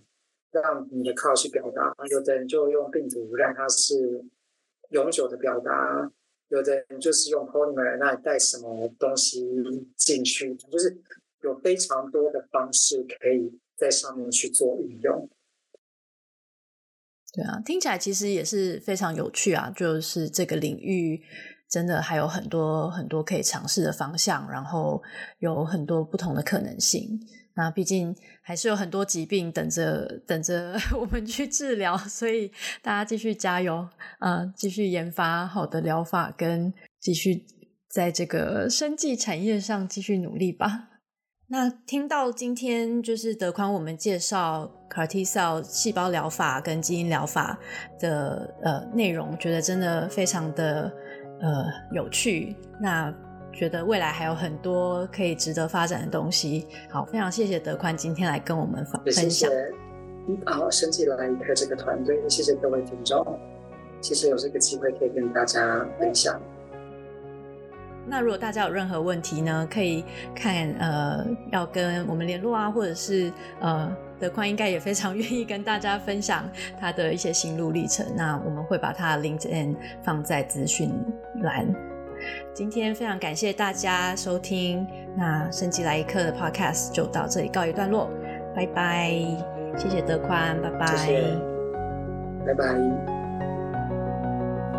[0.62, 4.24] 让你的 CAR 去表达，有的人就用病毒让它是
[4.91, 6.11] 永久的表达，
[6.49, 9.45] 有的人就是用 polymer，那你带什么东西
[9.97, 11.01] 进去，就是
[11.43, 13.59] 有非常多的方式可以。
[13.78, 15.28] 在上面去做运用，
[17.35, 19.70] 对啊，听起来其实也是非常有趣啊。
[19.77, 21.23] 就是这个领域
[21.69, 25.03] 真的还有很多很多可以尝试的方向，然后
[25.41, 27.20] 有很多不同的可能性。
[27.57, 32.53] 那毕竟还是有很多疾病等着等着 我们去治疗，所以
[32.83, 33.89] 大家继续加油，
[34.20, 37.47] 呃，继续研发好的疗法，跟继续
[37.89, 40.91] 在这个生技产业上继续努力吧。
[41.49, 47.57] 那听到今天就是德宽我们介绍 CAR T-cell 细胞疗法跟基因疗法
[48.01, 50.93] 的呃内容，觉得真的非常的
[51.41, 51.65] 呃
[51.95, 52.57] 有趣。
[52.83, 53.15] 那
[53.57, 56.66] 觉得未来还有很多可以值得发展的东西。
[56.91, 59.51] 好，非常谢谢德宽今天来跟我们分分享。
[60.45, 63.24] 好，生技来一客这个团队，谢谢各位听众。
[64.03, 66.39] 谢谢有这个机会可以跟大家分享。
[68.07, 70.05] 那如果大家有任何问题呢，可以
[70.35, 78.07] 看呃要跟我们联络啊，或者是呃德宽应该也非常 愿意跟大家分享他的一些心路历程。
[78.15, 80.93] 那我们会把他的 LinkedIn 放在资讯
[81.43, 81.95] 栏。
[82.53, 84.86] 今天非常感谢大家收听，
[85.16, 88.09] 那生技来一刻的 Podcast 就到这里告一段落，
[88.55, 89.11] 拜拜，
[89.77, 91.23] 谢谢德宽，拜拜，谢谢，
[92.47, 92.65] 拜拜。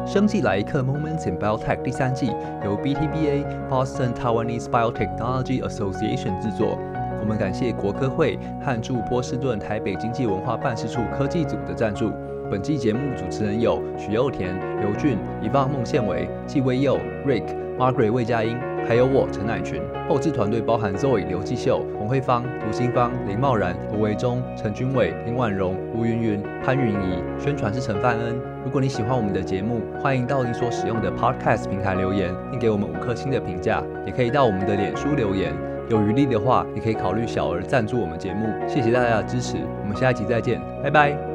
[0.06, 2.28] 生技来一客 Moments in Biotech 第三季
[2.64, 6.80] 由 BTBA Boston Taiwanese Biotechnology Association 制作。
[7.20, 12.14] 我们感谢国科会和驻波士顿台北经济文化办事处科技组的赞助。
[12.50, 17.44] 本期节目主持人有许又田、刘俊、伊娃孟宪伟、纪威佑、Rick、
[17.78, 18.58] Margaret 魏佳音。
[18.88, 28.40] 还有我陈乃群，后制团队包含 Zoe 刘继秀、洪慧芳、涂新芳、林茂然、罗维忠、陈君伟、林婉容、吴云云、潘云仪，宣传是陈范恩。
[28.64, 35.54] 如果你喜欢我们的节目，欢迎到你所使用的 Podcast 平台留言，并给我们五颗星的评价，也可以到我们的脸书留言。
[35.90, 38.48] 有余力的话，也可以考虑小额赞助我们节目。
[38.70, 41.27] 谢谢大家的支持，我们下一集再见，拜拜。